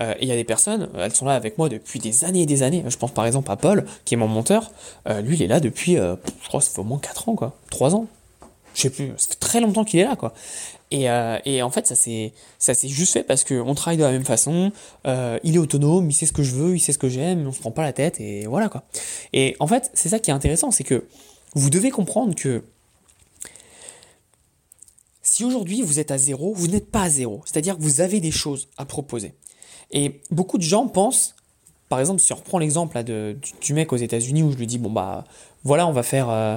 Euh, 0.00 0.14
et 0.18 0.24
il 0.24 0.28
y 0.28 0.32
a 0.32 0.36
des 0.36 0.44
personnes, 0.44 0.88
elles 0.98 1.14
sont 1.14 1.24
là 1.24 1.34
avec 1.34 1.56
moi 1.58 1.68
depuis 1.68 1.98
des 1.98 2.24
années 2.24 2.42
et 2.42 2.46
des 2.46 2.62
années. 2.62 2.84
Je 2.86 2.96
pense 2.96 3.12
par 3.12 3.26
exemple 3.26 3.50
à 3.50 3.56
Paul, 3.56 3.86
qui 4.04 4.14
est 4.14 4.16
mon 4.16 4.28
monteur. 4.28 4.70
Euh, 5.08 5.20
lui, 5.20 5.36
il 5.36 5.42
est 5.42 5.46
là 5.46 5.60
depuis, 5.60 5.98
euh, 5.98 6.16
je 6.42 6.48
crois, 6.48 6.60
ça 6.60 6.70
fait 6.70 6.80
au 6.80 6.84
moins 6.84 6.98
4 6.98 7.30
ans, 7.30 7.34
quoi. 7.36 7.56
3 7.70 7.94
ans. 7.94 8.06
Je 8.74 8.82
sais 8.82 8.90
plus, 8.90 9.12
ça 9.16 9.28
fait 9.30 9.40
très 9.40 9.60
longtemps 9.60 9.84
qu'il 9.84 10.00
est 10.00 10.04
là, 10.04 10.16
quoi. 10.16 10.34
Et, 10.90 11.06
et 11.46 11.62
en 11.62 11.70
fait, 11.70 11.86
ça 11.86 11.96
s'est, 11.96 12.32
juste 12.84 13.14
fait 13.14 13.24
parce 13.24 13.42
qu'on 13.42 13.74
travaille 13.74 13.96
de 13.96 14.04
la 14.04 14.12
même 14.12 14.24
façon. 14.24 14.70
il 15.06 15.54
est 15.54 15.58
autonome, 15.58 16.10
il 16.10 16.12
sait 16.12 16.26
ce 16.26 16.32
que 16.32 16.42
je 16.42 16.54
veux, 16.54 16.76
il 16.76 16.80
sait 16.80 16.92
ce 16.92 16.98
que 16.98 17.08
j'aime, 17.08 17.46
on 17.46 17.52
se 17.52 17.58
prend 17.58 17.72
pas 17.72 17.82
la 17.82 17.92
tête, 17.92 18.20
et 18.20 18.46
voilà, 18.46 18.68
quoi. 18.68 18.84
Et 19.32 19.56
en 19.58 19.66
fait, 19.66 19.90
c'est 19.94 20.10
ça 20.10 20.18
qui 20.18 20.30
est 20.30 20.34
intéressant, 20.34 20.70
c'est 20.70 20.84
que 20.84 21.06
vous 21.54 21.70
devez 21.70 21.90
comprendre 21.90 22.34
que 22.34 22.62
si 25.26 25.44
aujourd'hui 25.44 25.82
vous 25.82 25.98
êtes 25.98 26.12
à 26.12 26.18
zéro, 26.18 26.54
vous 26.54 26.68
n'êtes 26.68 26.90
pas 26.90 27.02
à 27.02 27.10
zéro. 27.10 27.42
C'est-à-dire 27.44 27.76
que 27.76 27.82
vous 27.82 28.00
avez 28.00 28.20
des 28.20 28.30
choses 28.30 28.68
à 28.78 28.84
proposer. 28.84 29.34
Et 29.90 30.20
beaucoup 30.30 30.56
de 30.56 30.62
gens 30.62 30.86
pensent, 30.86 31.34
par 31.88 31.98
exemple, 31.98 32.20
si 32.20 32.32
on 32.32 32.36
reprend 32.36 32.58
l'exemple 32.58 33.02
du, 33.02 33.36
du, 33.60 33.74
mec 33.74 33.92
aux 33.92 33.96
États-Unis 33.96 34.42
où 34.42 34.52
je 34.52 34.56
lui 34.56 34.66
dis 34.66 34.78
bon 34.78 34.90
bah 34.90 35.24
voilà 35.64 35.86
on 35.86 35.92
va 35.92 36.02
faire 36.02 36.30
euh, 36.30 36.56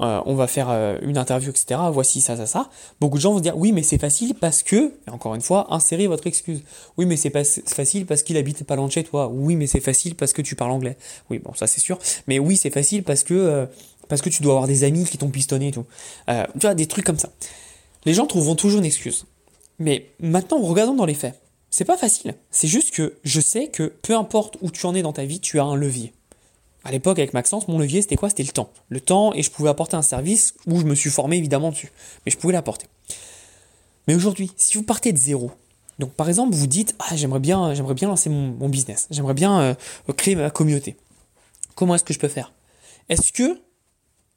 euh, 0.00 0.20
on 0.24 0.34
va 0.34 0.46
faire 0.46 0.68
euh, 0.70 0.98
une 1.02 1.18
interview 1.18 1.50
etc. 1.50 1.80
Voici 1.90 2.20
ça 2.20 2.36
ça 2.36 2.46
ça. 2.46 2.70
Beaucoup 3.00 3.16
de 3.16 3.22
gens 3.22 3.32
vont 3.32 3.40
dire 3.40 3.56
oui 3.56 3.72
mais 3.72 3.82
c'est 3.82 3.98
facile 3.98 4.34
parce 4.34 4.62
que 4.62 4.94
et 5.06 5.10
encore 5.10 5.34
une 5.34 5.42
fois 5.42 5.66
insérez 5.70 6.06
votre 6.06 6.26
excuse. 6.26 6.62
Oui 6.96 7.04
mais 7.06 7.16
c'est 7.16 7.30
pas 7.30 7.44
facile 7.44 8.06
parce 8.06 8.22
qu'il 8.22 8.36
habite 8.36 8.64
pas 8.64 8.76
loin 8.76 8.86
de 8.86 8.92
chez 8.92 9.04
toi. 9.04 9.28
Oui 9.28 9.56
mais 9.56 9.66
c'est 9.66 9.80
facile 9.80 10.14
parce 10.14 10.32
que 10.32 10.40
tu 10.40 10.54
parles 10.54 10.70
anglais. 10.70 10.96
Oui 11.28 11.38
bon 11.38 11.52
ça 11.54 11.66
c'est 11.66 11.80
sûr. 11.80 11.98
Mais 12.26 12.38
oui 12.38 12.56
c'est 12.56 12.70
facile 12.70 13.04
parce 13.04 13.24
que 13.24 13.68
parce 14.08 14.22
que 14.22 14.30
tu 14.30 14.42
dois 14.42 14.52
avoir 14.52 14.68
des 14.68 14.84
amis 14.84 15.04
qui 15.04 15.18
t'ont 15.18 15.30
pistonné 15.30 15.68
et 15.68 15.72
tout. 15.72 15.84
tu 16.28 16.60
vois 16.60 16.74
des 16.74 16.86
trucs 16.86 17.04
comme 17.04 17.18
ça. 17.18 17.30
Les 18.04 18.14
gens 18.14 18.26
trouveront 18.26 18.54
toujours 18.54 18.80
une 18.80 18.84
excuse. 18.84 19.26
Mais 19.78 20.10
maintenant, 20.20 20.60
regardons 20.60 20.94
dans 20.94 21.04
les 21.04 21.14
faits. 21.14 21.40
C'est 21.70 21.84
pas 21.84 21.96
facile. 21.96 22.34
C'est 22.50 22.68
juste 22.68 22.92
que 22.92 23.14
je 23.24 23.40
sais 23.40 23.68
que 23.68 23.84
peu 24.02 24.14
importe 24.14 24.58
où 24.60 24.70
tu 24.70 24.84
en 24.86 24.94
es 24.94 25.02
dans 25.02 25.12
ta 25.12 25.24
vie, 25.24 25.40
tu 25.40 25.58
as 25.58 25.64
un 25.64 25.74
levier. 25.74 26.12
À 26.84 26.90
l'époque, 26.90 27.18
avec 27.18 27.32
Maxence, 27.32 27.68
mon 27.68 27.78
levier, 27.78 28.02
c'était 28.02 28.16
quoi? 28.16 28.28
C'était 28.28 28.42
le 28.42 28.50
temps. 28.50 28.70
Le 28.88 29.00
temps, 29.00 29.32
et 29.32 29.42
je 29.42 29.50
pouvais 29.50 29.68
apporter 29.68 29.96
un 29.96 30.02
service 30.02 30.54
où 30.66 30.80
je 30.80 30.84
me 30.84 30.94
suis 30.94 31.10
formé 31.10 31.36
évidemment 31.36 31.70
dessus. 31.70 31.92
Mais 32.26 32.32
je 32.32 32.36
pouvais 32.36 32.52
l'apporter. 32.52 32.86
Mais 34.08 34.14
aujourd'hui, 34.14 34.50
si 34.56 34.76
vous 34.76 34.82
partez 34.82 35.12
de 35.12 35.18
zéro, 35.18 35.52
donc 35.98 36.12
par 36.12 36.28
exemple, 36.28 36.54
vous 36.54 36.66
dites 36.66 36.96
Ah, 36.98 37.14
j'aimerais 37.14 37.40
bien, 37.40 37.72
j'aimerais 37.74 37.94
bien 37.94 38.08
lancer 38.08 38.28
mon, 38.28 38.68
business, 38.68 39.06
j'aimerais 39.10 39.34
bien 39.34 39.60
euh, 39.60 39.74
créer 40.16 40.34
ma 40.34 40.50
communauté. 40.50 40.96
Comment 41.76 41.94
est-ce 41.94 42.04
que 42.04 42.12
je 42.12 42.18
peux 42.18 42.28
faire? 42.28 42.52
Est-ce 43.08 43.32
que 43.32 43.60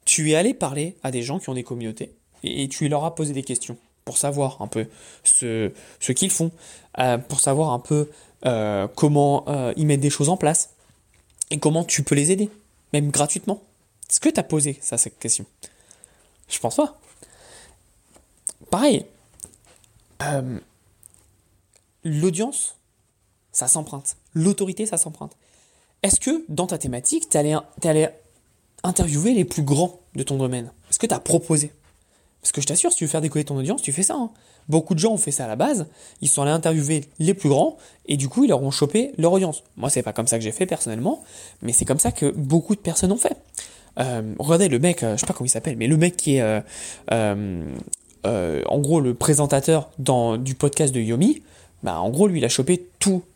tu 0.04 0.30
es 0.30 0.36
allé 0.36 0.54
parler 0.54 0.96
à 1.02 1.10
des 1.10 1.22
gens 1.22 1.38
qui 1.40 1.48
ont 1.48 1.54
des 1.54 1.64
communautés? 1.64 2.14
Et 2.42 2.68
tu 2.68 2.88
leur 2.88 3.04
as 3.04 3.14
posé 3.14 3.32
des 3.32 3.42
questions 3.42 3.76
pour 4.06 4.18
savoir 4.18 4.62
un 4.62 4.68
peu 4.68 4.86
ce, 5.24 5.72
qu'ils 6.12 6.30
font, 6.30 6.52
euh, 6.98 7.18
pour 7.18 7.40
savoir 7.40 7.72
un 7.72 7.80
peu 7.80 8.08
euh, 8.46 8.86
comment 8.94 9.44
euh, 9.48 9.74
ils 9.76 9.84
mettent 9.84 10.00
des 10.00 10.10
choses 10.10 10.28
en 10.28 10.36
place 10.36 10.70
et 11.50 11.58
comment 11.58 11.84
tu 11.84 12.04
peux 12.04 12.14
les 12.14 12.30
aider, 12.30 12.48
même 12.92 13.10
gratuitement. 13.10 13.62
Est-ce 14.08 14.20
que 14.20 14.28
tu 14.28 14.38
as 14.38 14.44
posé 14.44 14.78
ça, 14.80 14.96
cette 14.96 15.18
question? 15.18 15.44
Je 16.48 16.58
pense 16.60 16.76
pas. 16.76 16.98
Pareil, 18.70 19.04
l'audience, 22.04 22.76
ça 23.50 23.66
s'emprunte. 23.66 24.16
L'autorité, 24.34 24.86
ça 24.86 24.98
s'emprunte. 24.98 25.32
Est-ce 26.04 26.20
que 26.20 26.44
dans 26.48 26.68
ta 26.68 26.78
thématique, 26.78 27.28
tu 27.28 27.36
es 27.36 27.80
allé 27.88 28.08
interviewer 28.84 29.34
les 29.34 29.44
plus 29.44 29.62
grands 29.62 29.98
de 30.14 30.22
ton 30.22 30.36
domaine? 30.36 30.70
Est-ce 30.90 31.00
que 31.00 31.06
tu 31.06 31.14
as 31.14 31.20
proposé? 31.20 31.72
Parce 32.46 32.52
que 32.52 32.60
je 32.60 32.68
t'assure, 32.68 32.92
si 32.92 32.98
tu 32.98 33.04
veux 33.06 33.10
faire 33.10 33.20
décoller 33.20 33.44
ton 33.44 33.56
audience, 33.56 33.82
tu 33.82 33.90
fais 33.90 34.04
ça. 34.04 34.14
Hein. 34.14 34.30
Beaucoup 34.68 34.94
de 34.94 35.00
gens 35.00 35.12
ont 35.12 35.16
fait 35.16 35.32
ça 35.32 35.46
à 35.46 35.48
la 35.48 35.56
base. 35.56 35.88
Ils 36.20 36.28
sont 36.28 36.42
allés 36.42 36.52
interviewer 36.52 37.02
les 37.18 37.34
plus 37.34 37.48
grands 37.48 37.76
et 38.06 38.16
du 38.16 38.28
coup, 38.28 38.44
ils 38.44 38.48
leur 38.50 38.62
ont 38.62 38.70
chopé 38.70 39.10
leur 39.18 39.32
audience. 39.32 39.64
Moi, 39.76 39.90
c'est 39.90 40.04
pas 40.04 40.12
comme 40.12 40.28
ça 40.28 40.38
que 40.38 40.44
j'ai 40.44 40.52
fait 40.52 40.64
personnellement, 40.64 41.24
mais 41.60 41.72
c'est 41.72 41.84
comme 41.84 41.98
ça 41.98 42.12
que 42.12 42.30
beaucoup 42.30 42.76
de 42.76 42.80
personnes 42.80 43.10
ont 43.10 43.16
fait. 43.16 43.36
Euh, 43.98 44.22
regardez 44.38 44.68
le 44.68 44.78
mec, 44.78 45.02
euh, 45.02 45.16
je 45.16 45.22
sais 45.22 45.26
pas 45.26 45.32
comment 45.32 45.46
il 45.46 45.50
s'appelle, 45.50 45.76
mais 45.76 45.88
le 45.88 45.96
mec 45.96 46.16
qui 46.16 46.36
est 46.36 46.62
euh, 47.10 47.42
en 48.24 48.78
gros 48.78 49.00
le 49.00 49.14
présentateur 49.14 49.90
du 49.98 50.54
podcast 50.54 50.94
de 50.94 51.00
Yomi, 51.00 51.42
bah, 51.82 52.00
en 52.00 52.10
gros, 52.10 52.26
lui, 52.26 52.40
il 52.40 52.44
a 52.44 52.48
chopé 52.48 52.88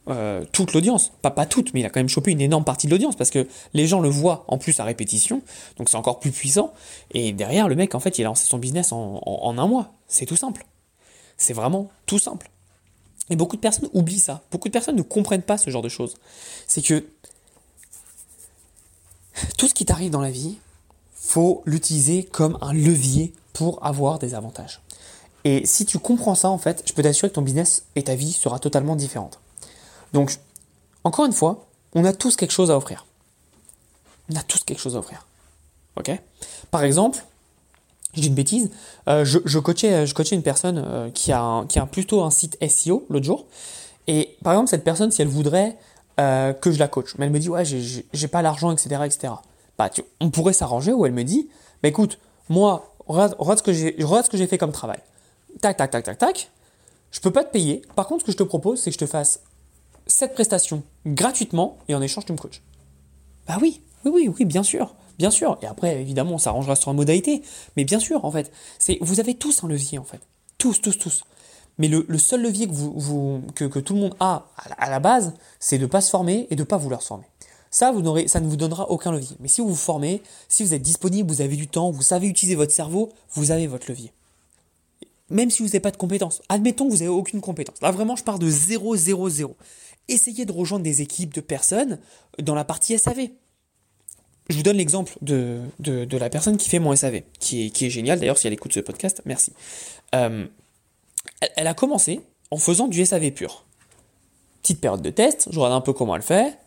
euh, 0.09 0.44
toute 0.53 0.72
l'audience. 0.72 1.12
Pas, 1.22 1.31
pas 1.31 1.46
toute, 1.46 1.72
mais 1.74 1.81
il 1.81 1.87
a 1.87 1.90
quand 1.90 2.00
même 2.00 2.09
chopé 2.09 2.33
une 2.33 2.40
énorme 2.40 2.64
partie 2.64 2.87
de 2.87 2.92
l'audience 2.92 3.16
parce 3.16 3.31
que 3.31 3.46
les 3.74 3.87
gens 3.87 4.00
le 4.00 4.09
voient 4.09 4.44
en 4.48 4.59
plus 4.59 4.81
à 4.81 4.85
répétition, 4.85 5.42
donc 5.76 5.88
c'est 5.88 5.96
encore 5.96 6.20
plus 6.20 6.33
puissant. 6.33 6.72
Et 7.12 7.33
derrière, 7.33 7.68
le 7.68 7.76
mec, 7.76 7.94
en 7.94 8.00
fait, 8.00 8.18
il 8.18 8.22
a 8.22 8.24
lancé 8.26 8.46
son 8.46 8.59
business 8.59 8.92
en, 8.92 9.22
en 9.24 9.59
un 9.59 9.66
mois. 9.66 9.92
C'est 10.09 10.26
tout 10.26 10.37
simple. 10.37 10.66
C'est 11.37 11.55
vraiment 11.55 11.90
tout 12.07 12.18
simple. 12.18 12.50
Et 13.31 13.37
beaucoup 13.37 13.57
de 13.57 13.61
personnes 13.61 13.88
oublient 13.92 14.18
ça. 14.18 14.42
Beaucoup 14.50 14.68
de 14.68 14.72
personnes 14.72 14.96
ne 14.96 15.03
comprennent 15.03 15.42
pas 15.42 15.57
ce 15.57 15.70
genre 15.70 15.83
de 15.83 15.88
choses. 15.88 16.16
C'est 16.66 16.83
que 16.83 17.05
tout 19.57 19.68
ce 19.68 19.74
qui 19.74 19.85
t'arrive 19.85 20.11
dans 20.11 20.20
la 20.20 20.31
vie, 20.31 20.59
faut 21.14 21.62
l'utiliser 21.64 22.24
comme 22.24 22.59
un 22.61 22.72
levier 22.72 23.33
pour 23.53 23.85
avoir 23.87 24.18
des 24.18 24.35
avantages. 24.35 24.81
Et 25.44 25.64
si 25.66 25.87
tu 25.87 25.98
comprends 25.98 26.35
ça, 26.35 26.50
en 26.50 26.59
fait, 26.59 26.83
je 26.87 26.92
peux 26.92 27.03
t'assurer 27.03 27.31
que 27.31 27.35
ton 27.35 27.42
business 27.42 27.85
et 27.96 28.03
ta 28.03 28.14
vie 28.14 28.33
sera 28.33 28.59
totalement 28.59 28.96
différente. 28.96 29.40
Donc, 30.12 30.37
encore 31.05 31.24
une 31.24 31.33
fois, 31.33 31.66
on 31.94 32.05
a 32.05 32.12
tous 32.12 32.37
quelque 32.37 32.50
chose 32.50 32.70
à 32.70 32.76
offrir. 32.76 33.07
On 34.31 34.37
a 34.37 34.42
tous 34.42 34.62
quelque 34.64 34.81
chose 34.81 34.96
à 34.96 34.98
offrir. 34.98 35.26
Ok? 35.96 36.11
Par 36.70 36.85
exemple, 36.85 37.24
je 38.14 38.20
dis 38.20 38.29
une 38.29 38.35
bêtise, 38.35 38.70
euh, 39.09 39.24
je, 39.24 39.59
coachais, 39.59 40.07
je 40.07 40.14
coachais 40.14 40.35
une 40.35 40.42
personne 40.42 40.83
euh, 40.85 41.11
qui, 41.11 41.33
a 41.33 41.64
qui 41.68 41.79
a 41.79 41.87
plutôt 41.87 42.22
un 42.22 42.31
site 42.31 42.59
SEO 42.68 43.07
l'autre 43.09 43.24
jour. 43.24 43.46
Et 44.07 44.37
par 44.42 44.55
exemple, 44.55 44.68
cette 44.68 44.85
personne, 44.85 45.11
si 45.11 45.22
elle 45.22 45.29
voudrait 45.29 45.76
euh, 46.18 46.53
que 46.53 46.72
je 46.72 46.79
la 46.79 46.88
coach, 46.88 47.14
mais 47.18 47.26
elle 47.26 47.33
me 47.33 47.38
dit, 47.38 47.48
ouais, 47.48 47.64
j'ai 47.64 48.29
pas 48.29 48.42
l'argent, 48.42 48.72
etc., 48.72 49.03
etc. 49.05 49.35
Bah, 49.79 49.90
on 50.20 50.31
pourrait 50.31 50.53
s'arranger 50.53 50.92
où 50.92 51.07
elle 51.07 51.12
me 51.12 51.24
dit, 51.24 51.48
bah 51.83 51.88
écoute, 51.88 52.18
moi, 52.48 52.92
regarde, 53.07 53.37
regarde 53.38 53.59
ce 53.59 54.31
que 54.31 54.37
j'ai 54.37 54.46
fait 54.46 54.59
comme 54.59 54.72
travail. 54.72 54.98
Tac, 55.60 55.76
tac, 55.76 55.90
tac, 55.90 56.04
tac, 56.04 56.18
tac. 56.18 56.50
Je 57.10 57.20
peux 57.20 57.32
pas 57.32 57.44
te 57.44 57.52
payer. 57.52 57.82
Par 57.96 58.06
contre, 58.06 58.22
ce 58.22 58.26
que 58.26 58.32
je 58.32 58.36
te 58.36 58.42
propose, 58.42 58.80
c'est 58.80 58.90
que 58.90 58.94
je 58.94 58.98
te 58.98 59.06
fasse 59.06 59.40
cette 60.06 60.34
prestation 60.34 60.82
gratuitement 61.06 61.78
et 61.88 61.94
en 61.94 62.02
échange, 62.02 62.26
tu 62.26 62.32
me 62.32 62.38
coaches. 62.38 62.62
Bah 63.46 63.58
oui, 63.60 63.82
oui, 64.04 64.12
oui, 64.14 64.28
oui, 64.28 64.44
bien 64.44 64.62
sûr. 64.62 64.94
Bien 65.18 65.30
sûr. 65.30 65.58
Et 65.62 65.66
après, 65.66 66.00
évidemment, 66.00 66.32
on 66.32 66.38
s'arrangera 66.38 66.76
sur 66.76 66.90
la 66.90 66.96
modalité. 66.96 67.42
Mais 67.76 67.84
bien 67.84 68.00
sûr, 68.00 68.24
en 68.24 68.30
fait, 68.30 68.50
c'est 68.78 68.98
vous 69.00 69.20
avez 69.20 69.34
tous 69.34 69.64
un 69.64 69.68
levier, 69.68 69.98
en 69.98 70.04
fait. 70.04 70.20
Tous, 70.56 70.80
tous, 70.80 70.98
tous. 70.98 71.24
Mais 71.78 71.88
le, 71.88 72.18
seul 72.18 72.42
levier 72.42 72.68
que, 72.68 73.78
tout 73.78 73.94
le 73.94 74.00
monde 74.00 74.14
a 74.20 74.46
à 74.56 74.90
la, 74.90 75.00
base, 75.00 75.32
c'est 75.58 75.78
de 75.78 75.82
ne 75.82 75.86
pas 75.86 76.02
se 76.02 76.10
former 76.10 76.46
et 76.50 76.54
de 76.54 76.60
ne 76.60 76.66
pas 76.66 76.76
vouloir 76.76 77.00
se 77.00 77.06
former. 77.06 77.24
Ça, 77.70 77.90
vous 77.92 78.02
ça 78.28 78.40
ne 78.40 78.46
vous 78.46 78.56
donnera 78.56 78.90
aucun 78.90 79.12
levier. 79.12 79.36
Mais 79.40 79.48
si 79.48 79.62
vous 79.62 79.68
vous 79.68 79.74
formez, 79.74 80.22
si 80.48 80.62
vous 80.62 80.74
êtes 80.74 80.82
disponible, 80.82 81.30
vous 81.30 81.40
avez 81.40 81.56
du 81.56 81.68
temps, 81.68 81.90
vous 81.90 82.02
savez 82.02 82.26
utiliser 82.26 82.54
votre 82.54 82.72
cerveau, 82.72 83.10
vous 83.32 83.50
avez 83.50 83.66
votre 83.66 83.88
levier. 83.88 84.12
Même 85.30 85.50
si 85.50 85.62
vous 85.62 85.68
n'avez 85.68 85.80
pas 85.80 85.90
de 85.90 85.96
compétences. 85.96 86.42
Admettons 86.48 86.86
que 86.86 86.92
vous 86.92 86.98
n'avez 86.98 87.08
aucune 87.08 87.40
compétence. 87.40 87.80
Là, 87.80 87.90
vraiment, 87.90 88.16
je 88.16 88.24
pars 88.24 88.38
de 88.38 88.48
0, 88.48 88.96
0, 88.96 89.28
0. 89.28 89.56
Essayez 90.08 90.44
de 90.44 90.52
rejoindre 90.52 90.84
des 90.84 91.02
équipes 91.02 91.34
de 91.34 91.40
personnes 91.40 91.98
dans 92.38 92.54
la 92.54 92.64
partie 92.64 92.98
SAV 92.98 93.30
je 94.50 94.56
vous 94.56 94.62
donne 94.62 94.76
l'exemple 94.76 95.12
de, 95.22 95.60
de, 95.78 96.16
la 96.16 96.28
personne 96.28 96.56
qui 96.56 96.68
fait 96.68 96.80
mon 96.80 96.94
SAV, 96.94 97.22
qui 97.38 97.66
est, 97.66 97.70
qui 97.70 97.86
est 97.86 97.90
géniale. 97.90 98.18
D'ailleurs, 98.18 98.36
si 98.36 98.46
elle 98.46 98.52
écoute 98.52 98.72
ce 98.72 98.80
podcast, 98.80 99.22
merci. 99.24 99.52
Euh, 100.14 100.46
elle, 101.56 101.66
a 101.66 101.74
commencé 101.74 102.20
en 102.50 102.56
faisant 102.56 102.88
du 102.88 103.04
SAV 103.04 103.30
pur. 103.30 103.64
Petite 104.62 104.80
période 104.80 105.02
de 105.02 105.10
test, 105.10 105.48
je 105.50 105.58
regarde 105.58 105.74
un 105.74 105.80
peu 105.80 105.92
comment 105.92 106.16
elle 106.16 106.22
fait. 106.22 106.58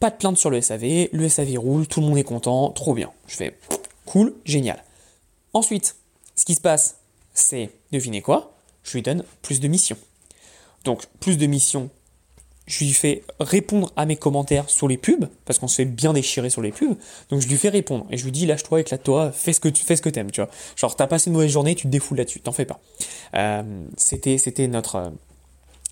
Pas 0.00 0.10
de 0.10 0.16
plainte 0.16 0.36
sur 0.36 0.50
le 0.50 0.60
SAV, 0.60 1.08
le 1.12 1.28
SAV 1.28 1.58
roule, 1.58 1.86
tout 1.86 2.00
le 2.00 2.06
monde 2.06 2.18
est 2.18 2.24
content, 2.24 2.70
trop 2.70 2.94
bien. 2.94 3.10
Je 3.26 3.36
fais 3.36 3.56
cool, 4.04 4.34
génial. 4.44 4.84
Ensuite, 5.54 5.96
ce 6.36 6.44
qui 6.44 6.54
se 6.54 6.60
passe, 6.60 6.98
c'est, 7.34 7.70
devinez 7.92 8.22
quoi 8.22 8.56
Je 8.82 8.92
lui 8.92 9.02
donne 9.02 9.24
plus 9.42 9.60
de 9.60 9.68
missions. 9.68 9.98
Donc, 10.84 11.06
plus 11.20 11.36
de 11.36 11.46
missions 11.46 11.90
je 12.66 12.84
lui 12.84 12.92
fais 12.92 13.22
répondre 13.40 13.92
à 13.96 14.06
mes 14.06 14.16
commentaires 14.16 14.70
sur 14.70 14.88
les 14.88 14.96
pubs, 14.96 15.26
parce 15.44 15.58
qu'on 15.58 15.68
se 15.68 15.76
fait 15.76 15.84
bien 15.84 16.12
déchirer 16.12 16.48
sur 16.48 16.62
les 16.62 16.72
pubs, 16.72 16.96
donc 17.28 17.40
je 17.40 17.48
lui 17.48 17.56
fais 17.56 17.68
répondre, 17.68 18.06
et 18.10 18.16
je 18.16 18.24
lui 18.24 18.32
dis 18.32 18.46
lâche-toi, 18.46 18.80
éclate-toi, 18.80 19.32
fais 19.32 19.52
ce 19.52 19.60
que 19.60 19.68
tu 19.68 19.84
fais 19.84 19.96
ce 19.96 20.02
que 20.02 20.08
t'aimes, 20.08 20.30
tu 20.30 20.40
vois. 20.40 20.50
Genre 20.76 20.96
t'as 20.96 21.06
passé 21.06 21.28
une 21.28 21.34
mauvaise 21.34 21.50
journée, 21.50 21.74
tu 21.74 21.86
te 21.86 21.88
défoules 21.88 22.18
là-dessus, 22.18 22.40
t'en 22.40 22.52
fais 22.52 22.64
pas. 22.64 22.80
Euh, 23.34 23.84
c'était 23.96 24.38
c'était 24.38 24.66
notre 24.66 24.96
euh, 24.96 25.10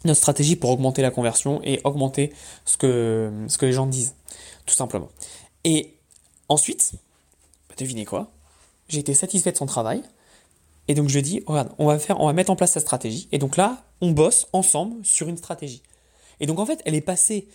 notre 0.05 0.19
stratégie 0.19 0.57
pour 0.57 0.71
augmenter 0.71 1.03
la 1.03 1.11
conversion 1.11 1.61
et 1.63 1.81
augmenter 1.85 2.33
ce 2.65 2.77
que 2.77 3.31
ce 3.49 3.59
que 3.59 3.67
les 3.67 3.73
gens 3.73 3.87
disent, 3.87 4.15
tout 4.65 4.75
simplement. 4.75 5.09
Et 5.65 5.95
ensuite, 6.49 6.93
bah, 7.69 7.75
devinez 7.79 8.07
quoi 8.07 8.31
J'ai 8.89 9.01
été 9.01 9.15
satisfait 9.15 9.53
de 9.53 9.59
son 9.59 9.67
travail. 9.67 10.03
Et 10.89 10.95
donc 10.95 11.09
je 11.09 11.21
dis, 11.21 11.43
regarde, 11.47 11.71
on 11.79 11.87
va 11.87 11.99
faire, 11.99 12.21
on 12.21 12.27
va 12.27 12.33
mettre 12.33 12.51
en 12.51 12.57
place 12.57 12.73
sa 12.73 12.81
stratégie. 12.81 13.29
Et 13.33 13.39
donc 13.39 13.57
là, 13.57 13.85
on 14.01 14.11
bosse 14.11 14.49
ensemble 14.53 15.05
sur 15.05 15.29
une 15.29 15.37
stratégie. 15.37 15.83
Et 16.41 16.47
donc 16.47 16.59
en 16.59 16.67
fait, 16.67 16.81
elle 16.85 16.95
est 16.95 17.01
passée. 17.01 17.49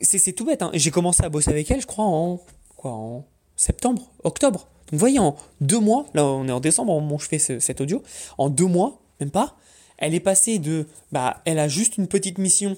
C'est 0.00 0.32
tout 0.32 0.44
bête. 0.44 0.62
Hein. 0.62 0.70
J'ai 0.74 0.90
commencé 0.90 1.22
à 1.24 1.28
bosser 1.28 1.50
avec 1.50 1.70
elle, 1.70 1.80
je 1.80 1.86
crois, 1.86 2.04
en, 2.04 2.40
quoi, 2.76 2.92
en 2.92 3.24
septembre, 3.56 4.10
octobre. 4.24 4.60
Donc 4.86 4.92
vous 4.92 4.98
voyez, 4.98 5.18
en 5.18 5.36
deux 5.60 5.78
mois, 5.78 6.06
là 6.14 6.24
on 6.24 6.48
est 6.48 6.52
en 6.52 6.60
décembre 6.60 6.96
où 6.96 7.18
je 7.18 7.26
fais 7.26 7.38
cet 7.38 7.80
audio, 7.80 8.02
en 8.38 8.48
deux 8.48 8.66
mois, 8.66 9.00
même 9.20 9.30
pas, 9.30 9.56
elle 9.98 10.14
est 10.14 10.20
passée 10.20 10.58
de. 10.58 10.86
Bah, 11.12 11.42
elle 11.44 11.58
a 11.58 11.68
juste 11.68 11.98
une 11.98 12.08
petite 12.08 12.38
mission. 12.38 12.76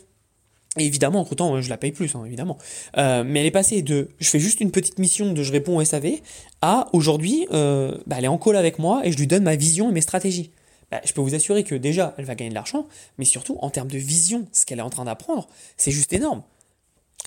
Et 0.78 0.86
évidemment, 0.86 1.20
entre 1.20 1.34
temps, 1.34 1.60
je 1.60 1.68
la 1.68 1.76
paye 1.76 1.92
plus, 1.92 2.14
hein, 2.14 2.24
évidemment. 2.24 2.56
Euh, 2.96 3.24
mais 3.26 3.40
elle 3.40 3.46
est 3.46 3.50
passée 3.50 3.82
de 3.82 4.08
je 4.18 4.28
fais 4.28 4.40
juste 4.40 4.60
une 4.60 4.70
petite 4.70 4.98
mission 4.98 5.32
de 5.32 5.42
je 5.42 5.52
réponds 5.52 5.76
au 5.76 5.84
SAV 5.84 6.20
à 6.62 6.88
aujourd'hui, 6.92 7.46
euh, 7.52 7.98
bah, 8.06 8.16
elle 8.18 8.24
est 8.24 8.28
en 8.28 8.38
call 8.38 8.56
avec 8.56 8.78
moi 8.78 9.02
et 9.04 9.12
je 9.12 9.18
lui 9.18 9.26
donne 9.26 9.42
ma 9.42 9.56
vision 9.56 9.90
et 9.90 9.92
mes 9.92 10.00
stratégies. 10.00 10.50
Bah, 10.90 11.00
je 11.04 11.12
peux 11.12 11.20
vous 11.20 11.34
assurer 11.34 11.62
que 11.62 11.74
déjà, 11.74 12.14
elle 12.16 12.24
va 12.24 12.34
gagner 12.34 12.50
de 12.50 12.54
l'argent, 12.54 12.86
mais 13.18 13.26
surtout, 13.26 13.58
en 13.60 13.68
termes 13.68 13.90
de 13.90 13.98
vision, 13.98 14.46
ce 14.52 14.64
qu'elle 14.64 14.78
est 14.78 14.82
en 14.82 14.90
train 14.90 15.04
d'apprendre, 15.04 15.46
c'est 15.76 15.90
juste 15.90 16.12
énorme. 16.12 16.42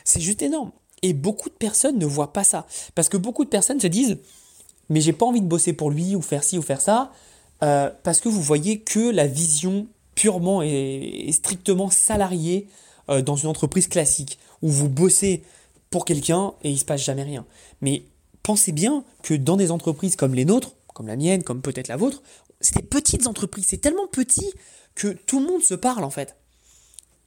C'est 0.04 0.22
juste 0.22 0.42
énorme. 0.42 0.72
Et 1.04 1.14
beaucoup 1.14 1.50
de 1.50 1.56
personnes 1.56 2.00
ne 2.00 2.06
voient 2.06 2.34
pas 2.34 2.44
ça. 2.44 2.66
Parce 2.96 3.10
que 3.10 3.18
beaucoup 3.18 3.44
de 3.44 3.50
personnes 3.50 3.80
se 3.80 3.88
disent, 3.88 4.18
mais 4.90 5.02
j'ai 5.02 5.14
pas 5.14 5.26
envie 5.26 5.42
de 5.42 5.48
bosser 5.48 5.74
pour 5.74 5.92
lui, 5.92 6.16
ou 6.16 6.22
faire 6.22 6.44
ci, 6.44 6.58
ou 6.58 6.64
faire 6.64 6.82
ça, 6.82 7.12
euh, 7.64 7.92
parce 8.04 8.22
que 8.22 8.30
vous 8.30 8.42
voyez 8.42 8.80
que 8.80 9.12
la 9.12 9.28
vision 9.28 9.88
purement 10.16 10.62
et, 10.62 11.30
strictement 11.32 11.90
salariée 11.90 12.68
euh, 13.10 13.22
dans 13.22 13.36
une 13.36 13.50
entreprise 13.50 13.88
classique, 13.88 14.40
où 14.62 14.70
vous 14.70 14.90
bossez 14.90 15.44
pour 15.90 16.06
quelqu'un 16.06 16.54
et 16.64 16.72
il 16.72 16.80
se 16.80 16.86
passe 16.86 17.04
jamais 17.04 17.24
rien. 17.24 17.46
Mais 17.82 18.04
pensez 18.44 18.72
bien 18.72 19.04
que 19.24 19.34
dans 19.34 19.58
des 19.58 19.72
entreprises 19.72 20.16
comme 20.16 20.34
les 20.34 20.46
nôtres, 20.46 20.76
comme 20.94 21.08
la 21.08 21.16
mienne, 21.16 21.44
comme 21.44 21.62
peut-être 21.62 21.88
la 21.88 21.98
vôtre, 21.98 22.22
c'est 22.62 22.78
des 22.78 22.84
petites 22.84 23.28
entreprises, 23.28 23.66
c'est 23.68 23.78
tellement 23.78 24.08
petit 24.08 24.52
que 24.96 25.10
tout 25.10 25.40
le 25.40 25.46
monde 25.46 25.62
se 25.62 25.74
parle 25.74 26.04
en 26.04 26.10
fait. 26.10 26.36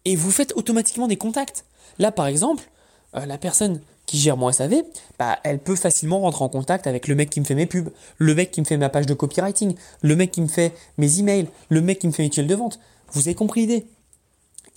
Et 0.04 0.16
vous 0.16 0.30
faites 0.30 0.52
automatiquement 0.56 1.06
des 1.06 1.16
contacts. 1.16 1.64
Là 1.98 2.12
par 2.12 2.26
exemple, 2.26 2.70
euh, 3.14 3.26
la 3.26 3.38
personne 3.38 3.80
qui 4.06 4.16
gère 4.16 4.38
mon 4.38 4.50
SAV, 4.50 4.82
bah, 5.18 5.38
elle 5.44 5.58
peut 5.58 5.76
facilement 5.76 6.20
rentrer 6.20 6.42
en 6.42 6.48
contact 6.48 6.86
avec 6.86 7.08
le 7.08 7.14
mec 7.14 7.28
qui 7.28 7.40
me 7.40 7.44
fait 7.44 7.54
mes 7.54 7.66
pubs, 7.66 7.90
le 8.16 8.34
mec 8.34 8.50
qui 8.50 8.60
me 8.60 8.66
fait 8.66 8.78
ma 8.78 8.88
page 8.88 9.04
de 9.04 9.12
copywriting, 9.12 9.74
le 10.00 10.16
mec 10.16 10.30
qui 10.30 10.40
me 10.40 10.48
fait 10.48 10.72
mes 10.96 11.18
emails, 11.20 11.46
le 11.68 11.82
mec 11.82 11.98
qui 11.98 12.06
me 12.06 12.12
fait 12.12 12.22
mes 12.22 12.30
tuiles 12.30 12.46
de 12.46 12.54
vente. 12.54 12.80
Vous 13.12 13.28
avez 13.28 13.34
compris 13.34 13.62
l'idée? 13.62 13.86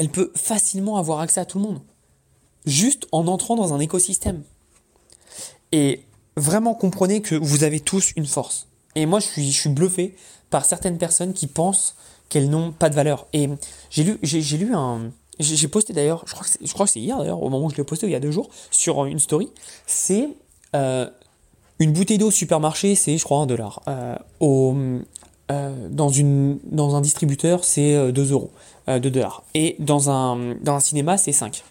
Elle 0.02 0.10
peut 0.10 0.32
facilement 0.34 0.98
avoir 0.98 1.20
accès 1.20 1.40
à 1.40 1.46
tout 1.46 1.60
le 1.60 1.66
monde. 1.66 1.80
Juste 2.66 3.06
en 3.12 3.28
entrant 3.28 3.56
dans 3.56 3.76
un 3.76 3.80
écosystème. 3.80 4.42
Et 5.72 6.02
vraiment 6.36 6.74
comprenez 6.74 7.22
que 7.22 7.36
vous 7.36 7.64
avez 7.64 7.80
tous 7.80 8.12
une 8.16 8.26
force. 8.26 8.68
Et 8.96 9.06
moi, 9.06 9.20
je 9.20 9.28
suis, 9.28 9.70
bluffé 9.70 10.16
par 10.50 10.66
certaines 10.66 10.98
personnes 10.98 11.34
qui 11.34 11.46
pensent 11.46 11.94
qu'elles 12.30 12.50
n'ont 12.50 12.72
pas 12.72 12.90
de 12.90 12.96
valeur. 12.96 13.28
Et 13.34 13.48
j'ai 13.92 14.04
lu, 14.04 14.18
j'ai, 14.24 14.42
un, 14.74 15.12
j'ai 15.38 15.68
posté 15.68 15.94
d'ailleurs, 15.94 16.24
je 16.26 16.34
crois 16.74 16.88
que 16.88 16.92
c'est, 16.92 17.00
hier 17.00 17.20
d'ailleurs, 17.20 17.44
au 17.44 17.50
moment 17.52 17.68
où 17.68 17.70
je 17.70 17.76
l'ai 17.76 17.84
posté, 17.84 18.08
il 18.08 18.12
y 18.12 18.16
a 18.16 18.20
deux 18.20 18.32
jours, 18.32 18.50
sur 18.72 19.06
une 19.06 19.20
story. 19.20 19.52
C'est 19.86 20.30
euh, 20.76 21.08
une 21.78 21.94
bouteille 21.94 22.18
d'eau 22.18 22.32
supermarché, 22.32 22.96
c'est 22.96 23.20
je 23.20 23.24
crois 23.24 23.38
un 23.38 23.46
dollar. 23.46 23.84
Euh, 23.88 24.16
euh, 25.52 25.90
dans 25.92 26.96
un 26.96 27.02
distributeur, 27.02 27.64
c'est 27.64 28.12
2 28.12 28.32
euros, 28.32 28.50
2 28.88 29.00
dollars. 29.00 29.44
Et 29.54 29.76
dans 29.80 30.10
un, 30.10 30.56
dans 30.56 30.76
un 30.76 30.80
cinéma, 30.80 31.18
c'est 31.18 31.32
5. 31.32 31.64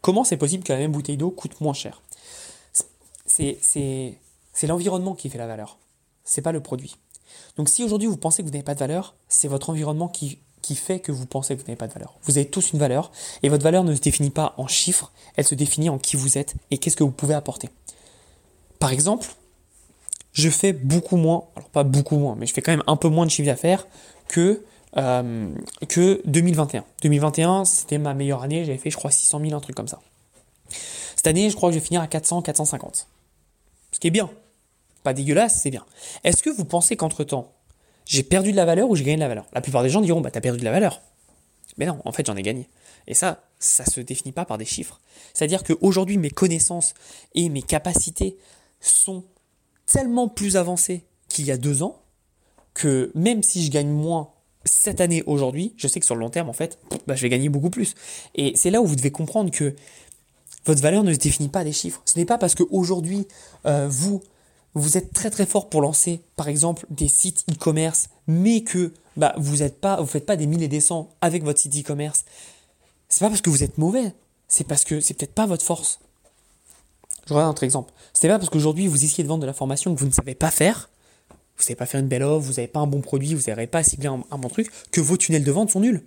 Comment 0.00 0.24
c'est 0.24 0.36
possible 0.36 0.64
que 0.64 0.72
la 0.72 0.78
même 0.78 0.92
bouteille 0.92 1.16
d'eau 1.16 1.30
coûte 1.30 1.60
moins 1.60 1.74
cher 1.74 2.00
c'est 3.34 4.66
l'environnement 4.68 5.14
qui 5.14 5.30
fait 5.30 5.38
la 5.38 5.46
valeur 5.46 5.78
c'est 6.24 6.42
pas 6.42 6.52
le 6.52 6.60
produit. 6.60 6.96
Donc 7.56 7.68
si 7.68 7.84
aujourd'hui 7.84 8.08
vous 8.08 8.16
pensez 8.16 8.42
que 8.42 8.46
vous 8.46 8.52
n'avez 8.52 8.62
pas 8.64 8.74
de 8.74 8.80
valeur, 8.80 9.14
c'est 9.28 9.48
votre 9.48 9.70
environnement 9.70 10.08
qui, 10.08 10.38
qui 10.60 10.74
fait 10.74 11.00
que 11.00 11.12
vous 11.12 11.26
pensez 11.26 11.54
que 11.54 11.60
vous 11.60 11.66
n'avez 11.66 11.76
pas 11.76 11.88
de 11.88 11.92
valeur. 11.92 12.14
Vous 12.22 12.38
avez 12.38 12.46
tous 12.46 12.72
une 12.72 12.78
valeur 12.78 13.10
et 13.42 13.48
votre 13.48 13.64
valeur 13.64 13.84
ne 13.84 13.94
se 13.94 14.00
définit 14.00 14.30
pas 14.30 14.54
en 14.56 14.66
chiffres, 14.66 15.12
elle 15.36 15.44
se 15.44 15.54
définit 15.54 15.88
en 15.88 15.98
qui 15.98 16.16
vous 16.16 16.38
êtes 16.38 16.54
et 16.70 16.78
qu'est-ce 16.78 16.96
que 16.96 17.04
vous 17.04 17.10
pouvez 17.10 17.34
apporter. 17.34 17.70
Par 18.78 18.92
exemple, 18.92 19.28
je 20.32 20.48
fais 20.48 20.72
beaucoup 20.72 21.16
moins, 21.16 21.44
alors 21.56 21.68
pas 21.68 21.84
beaucoup 21.84 22.16
moins, 22.16 22.36
mais 22.36 22.46
je 22.46 22.54
fais 22.54 22.62
quand 22.62 22.72
même 22.72 22.84
un 22.86 22.96
peu 22.96 23.08
moins 23.08 23.26
de 23.26 23.30
chiffre 23.30 23.46
d'affaires 23.46 23.86
que, 24.28 24.64
euh, 24.96 25.48
que 25.88 26.20
2021. 26.26 26.84
2021, 27.02 27.64
c'était 27.64 27.98
ma 27.98 28.14
meilleure 28.14 28.42
année, 28.42 28.64
j'avais 28.64 28.78
fait 28.78 28.90
je 28.90 28.96
crois 28.96 29.10
600 29.10 29.40
000, 29.40 29.54
un 29.54 29.60
truc 29.60 29.74
comme 29.76 29.88
ça. 29.88 30.00
Cette 31.16 31.26
année, 31.26 31.50
je 31.50 31.56
crois 31.56 31.70
que 31.70 31.74
je 31.74 31.78
vais 31.78 31.84
finir 31.84 32.00
à 32.00 32.06
400, 32.06 32.42
450. 32.42 33.08
Ce 33.92 34.00
qui 34.00 34.08
est 34.08 34.10
bien, 34.10 34.30
pas 35.02 35.14
dégueulasse, 35.14 35.60
c'est 35.62 35.70
bien. 35.70 35.84
Est-ce 36.24 36.42
que 36.42 36.50
vous 36.50 36.64
pensez 36.64 36.96
qu'entre-temps, 36.96 37.52
j'ai 38.04 38.22
perdu 38.22 38.52
de 38.52 38.56
la 38.56 38.64
valeur 38.64 38.90
ou 38.90 38.96
j'ai 38.96 39.04
gagné 39.04 39.16
de 39.16 39.20
la 39.20 39.28
valeur? 39.28 39.46
La 39.52 39.60
plupart 39.60 39.82
des 39.82 39.88
gens 39.88 40.00
diront, 40.00 40.20
bah 40.20 40.30
t'as 40.30 40.40
perdu 40.40 40.58
de 40.58 40.64
la 40.64 40.72
valeur. 40.72 41.00
Mais 41.78 41.86
non, 41.86 42.00
en 42.04 42.12
fait 42.12 42.26
j'en 42.26 42.36
ai 42.36 42.42
gagné. 42.42 42.68
Et 43.06 43.14
ça, 43.14 43.44
ça 43.58 43.84
se 43.84 44.00
définit 44.00 44.32
pas 44.32 44.44
par 44.44 44.58
des 44.58 44.64
chiffres. 44.64 45.00
C'est-à-dire 45.34 45.64
qu'aujourd'hui, 45.64 46.18
mes 46.18 46.30
connaissances 46.30 46.94
et 47.34 47.48
mes 47.48 47.62
capacités 47.62 48.36
sont 48.80 49.24
tellement 49.86 50.28
plus 50.28 50.56
avancées 50.56 51.04
qu'il 51.28 51.46
y 51.46 51.50
a 51.50 51.56
deux 51.56 51.82
ans 51.82 52.02
que 52.74 53.10
même 53.14 53.42
si 53.42 53.64
je 53.64 53.70
gagne 53.70 53.90
moins 53.90 54.30
cette 54.64 55.00
année 55.00 55.22
aujourd'hui, 55.26 55.74
je 55.76 55.88
sais 55.88 56.00
que 56.00 56.06
sur 56.06 56.14
le 56.14 56.20
long 56.20 56.30
terme, 56.30 56.48
en 56.48 56.52
fait, 56.52 56.78
bah, 57.06 57.14
je 57.14 57.22
vais 57.22 57.28
gagner 57.28 57.48
beaucoup 57.48 57.70
plus. 57.70 57.94
Et 58.34 58.52
c'est 58.56 58.70
là 58.70 58.80
où 58.80 58.86
vous 58.86 58.96
devez 58.96 59.10
comprendre 59.10 59.50
que 59.50 59.74
votre 60.64 60.80
valeur 60.80 61.02
ne 61.02 61.12
se 61.12 61.18
définit 61.18 61.48
pas 61.48 61.64
des 61.64 61.72
chiffres. 61.72 62.02
Ce 62.04 62.18
n'est 62.18 62.24
pas 62.24 62.38
parce 62.38 62.54
qu'aujourd'hui, 62.54 63.26
euh, 63.66 63.88
vous, 63.90 64.22
vous 64.74 64.96
êtes 64.96 65.12
très 65.12 65.30
très 65.30 65.46
fort 65.46 65.68
pour 65.68 65.82
lancer, 65.82 66.20
par 66.36 66.48
exemple, 66.48 66.86
des 66.90 67.08
sites 67.08 67.44
e-commerce, 67.50 68.08
mais 68.26 68.62
que 68.62 68.92
bah, 69.16 69.34
vous 69.36 69.62
ne 69.62 69.68
pas, 69.68 70.04
faites 70.06 70.26
pas 70.26 70.36
des 70.36 70.46
mille 70.46 70.62
et 70.62 70.68
des 70.68 70.80
cents 70.80 71.10
avec 71.20 71.42
votre 71.42 71.60
site 71.60 71.76
e-commerce, 71.76 72.24
c'est 73.08 73.20
pas 73.20 73.28
parce 73.28 73.42
que 73.42 73.50
vous 73.50 73.62
êtes 73.62 73.78
mauvais, 73.78 74.14
c'est 74.48 74.66
parce 74.66 74.84
que 74.84 75.00
c'est 75.00 75.14
peut-être 75.14 75.34
pas 75.34 75.46
votre 75.46 75.64
force. 75.64 75.98
Je 77.26 77.34
regarde 77.34 77.48
un 77.48 77.50
autre 77.50 77.62
exemple. 77.62 77.92
C'est 78.14 78.28
pas 78.28 78.38
parce 78.38 78.50
qu'aujourd'hui 78.50 78.86
vous 78.86 79.04
essayez 79.04 79.22
de 79.22 79.28
vendre 79.28 79.42
de 79.42 79.46
la 79.46 79.52
formation 79.52 79.94
que 79.94 80.00
vous 80.00 80.06
ne 80.06 80.12
savez 80.12 80.34
pas 80.34 80.50
faire, 80.50 80.90
vous 81.62 81.66
savez 81.66 81.76
pas 81.76 81.86
faire 81.86 82.00
une 82.00 82.08
belle 82.08 82.22
offre, 82.22 82.46
vous 82.46 82.54
n'avez 82.54 82.68
pas 82.68 82.80
un 82.80 82.86
bon 82.86 83.00
produit, 83.00 83.34
vous 83.34 83.48
n'avez 83.48 83.66
pas 83.66 83.82
ciblé 83.82 84.08
un, 84.08 84.22
un 84.30 84.38
bon 84.38 84.48
truc, 84.48 84.70
que 84.90 85.00
vos 85.00 85.16
tunnels 85.16 85.44
de 85.44 85.52
vente 85.52 85.70
sont 85.70 85.80
nuls. 85.80 86.04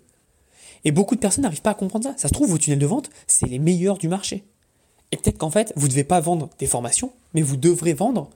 Et 0.83 0.91
beaucoup 0.91 1.15
de 1.15 1.19
personnes 1.19 1.43
n'arrivent 1.43 1.61
pas 1.61 1.71
à 1.71 1.75
comprendre 1.75 2.05
ça. 2.05 2.13
Ça 2.17 2.27
se 2.27 2.33
trouve, 2.33 2.49
vos 2.49 2.57
tunnels 2.57 2.79
de 2.79 2.85
vente, 2.85 3.09
c'est 3.25 3.47
les 3.47 3.59
meilleurs 3.59 3.97
du 3.97 4.07
marché. 4.07 4.43
Et 5.11 5.17
peut-être 5.17 5.37
qu'en 5.37 5.49
fait, 5.49 5.73
vous 5.75 5.87
ne 5.87 5.91
devez 5.91 6.03
pas 6.03 6.19
vendre 6.19 6.49
des 6.59 6.67
formations, 6.67 7.11
mais 7.33 7.41
vous 7.41 7.57
devrez 7.57 7.93
vendre 7.93 8.29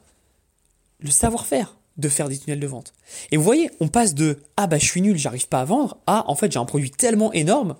le 0.99 1.11
savoir-faire 1.11 1.77
de 1.97 2.09
faire 2.09 2.29
des 2.29 2.37
tunnels 2.37 2.59
de 2.59 2.67
vente. 2.67 2.93
Et 3.31 3.37
vous 3.37 3.43
voyez, 3.43 3.69
on 3.79 3.87
passe 3.87 4.15
de 4.15 4.39
ah 4.57 4.67
bah 4.67 4.77
je 4.77 4.85
suis 4.85 5.01
nul, 5.01 5.17
j'arrive 5.17 5.47
pas 5.47 5.61
à 5.61 5.65
vendre 5.65 5.97
à 6.07 6.29
en 6.29 6.35
fait 6.35 6.51
j'ai 6.51 6.59
un 6.59 6.65
produit 6.65 6.91
tellement 6.91 7.33
énorme 7.33 7.75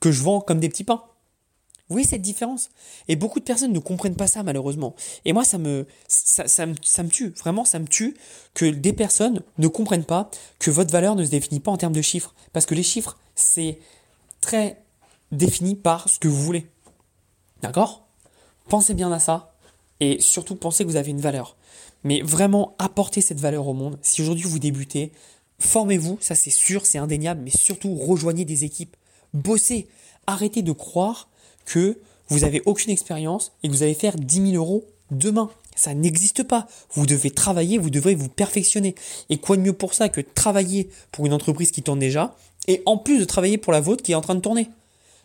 que 0.00 0.12
je 0.12 0.22
vends 0.22 0.40
comme 0.40 0.60
des 0.60 0.68
petits 0.68 0.84
pains. 0.84 1.02
Vous 1.92 1.96
voyez 1.96 2.08
cette 2.08 2.22
différence. 2.22 2.70
Et 3.06 3.16
beaucoup 3.16 3.38
de 3.38 3.44
personnes 3.44 3.70
ne 3.70 3.78
comprennent 3.78 4.16
pas 4.16 4.26
ça 4.26 4.42
malheureusement. 4.42 4.94
Et 5.26 5.34
moi 5.34 5.44
ça 5.44 5.58
me 5.58 5.86
ça, 6.08 6.64
me 6.64 7.08
tue, 7.08 7.34
vraiment 7.38 7.66
ça 7.66 7.78
me 7.78 7.86
tue 7.86 8.16
que 8.54 8.64
des 8.64 8.94
personnes 8.94 9.42
ne 9.58 9.68
comprennent 9.68 10.06
pas 10.06 10.30
que 10.58 10.70
votre 10.70 10.90
valeur 10.90 11.16
ne 11.16 11.22
se 11.22 11.30
définit 11.30 11.60
pas 11.60 11.70
en 11.70 11.76
termes 11.76 11.92
de 11.92 12.00
chiffres. 12.00 12.34
Parce 12.54 12.64
que 12.64 12.74
les 12.74 12.82
chiffres 12.82 13.18
c'est 13.34 13.78
très 14.40 14.82
défini 15.32 15.74
par 15.74 16.08
ce 16.08 16.18
que 16.18 16.28
vous 16.28 16.42
voulez. 16.42 16.66
D'accord? 17.60 18.08
Pensez 18.70 18.94
bien 18.94 19.12
à 19.12 19.18
ça 19.18 19.54
et 20.00 20.18
surtout 20.18 20.56
pensez 20.56 20.84
que 20.84 20.88
vous 20.88 20.96
avez 20.96 21.10
une 21.10 21.20
valeur. 21.20 21.58
Mais 22.04 22.22
vraiment 22.22 22.74
apporter 22.78 23.20
cette 23.20 23.38
valeur 23.38 23.68
au 23.68 23.74
monde. 23.74 23.98
Si 24.00 24.22
aujourd'hui 24.22 24.46
vous 24.46 24.58
débutez, 24.58 25.12
formez-vous, 25.58 26.16
ça 26.22 26.34
c'est 26.36 26.48
sûr, 26.48 26.86
c'est 26.86 26.96
indéniable, 26.96 27.42
mais 27.44 27.50
surtout 27.50 27.94
rejoignez 27.94 28.46
des 28.46 28.64
équipes, 28.64 28.96
bossez, 29.34 29.88
arrêtez 30.26 30.62
de 30.62 30.72
croire 30.72 31.28
que 31.64 31.98
vous 32.28 32.40
n'avez 32.40 32.62
aucune 32.66 32.90
expérience 32.90 33.52
et 33.62 33.68
que 33.68 33.72
vous 33.72 33.82
allez 33.82 33.94
faire 33.94 34.16
10 34.16 34.52
000 34.52 34.62
euros 34.62 34.84
demain. 35.10 35.50
Ça 35.76 35.94
n'existe 35.94 36.42
pas. 36.42 36.66
Vous 36.92 37.06
devez 37.06 37.30
travailler, 37.30 37.78
vous 37.78 37.90
devrez 37.90 38.14
vous 38.14 38.28
perfectionner. 38.28 38.94
Et 39.30 39.38
quoi 39.38 39.56
de 39.56 39.62
mieux 39.62 39.72
pour 39.72 39.94
ça 39.94 40.08
que 40.08 40.20
travailler 40.20 40.90
pour 41.10 41.26
une 41.26 41.32
entreprise 41.32 41.70
qui 41.70 41.82
tourne 41.82 41.98
déjà 41.98 42.34
et 42.68 42.82
en 42.86 42.96
plus 42.96 43.18
de 43.18 43.24
travailler 43.24 43.58
pour 43.58 43.72
la 43.72 43.80
vôtre 43.80 44.02
qui 44.02 44.12
est 44.12 44.16
en 44.16 44.20
train 44.20 44.34
de 44.34 44.40
tourner? 44.40 44.68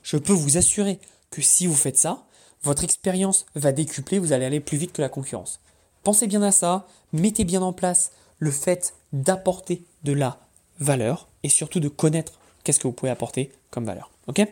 Je 0.04 0.18
peux 0.18 0.34
vous 0.34 0.58
assurer 0.58 1.00
que 1.30 1.42
si 1.42 1.68
vous 1.68 1.76
faites 1.76 1.98
ça, 1.98 2.26
votre 2.64 2.84
expérience 2.84 3.46
va 3.56 3.72
décupler, 3.72 4.20
vous 4.20 4.34
allez 4.34 4.46
aller 4.46 4.60
plus 4.60 4.78
vite 4.78 4.94
que 4.94 5.02
la 5.02 5.10
concurrence. 5.10 5.60
Pensez 6.04 6.28
bien 6.28 6.42
à 6.42 6.52
ça, 6.52 6.88
mettez 7.14 7.44
bien 7.44 7.62
en 7.62 7.74
place 7.74 8.12
le 8.40 8.52
fait 8.52 8.94
d'apporter 9.14 9.84
de 10.04 10.14
la 10.14 10.40
valeur 10.80 11.28
et 11.44 11.50
surtout 11.50 11.80
de 11.80 11.90
connaître 11.90 12.40
qu'est-ce 12.64 12.80
que 12.80 12.88
vous 12.88 12.94
pouvez 12.94 13.12
apporter 13.12 13.52
comme 13.70 13.86
valeur. 13.86 14.12
Ok? 14.28 14.46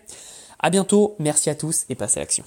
À 0.59 0.69
bientôt, 0.69 1.15
merci 1.19 1.49
à 1.49 1.55
tous 1.55 1.85
et 1.89 1.95
passez 1.95 2.19
à 2.19 2.23
l'action. 2.23 2.43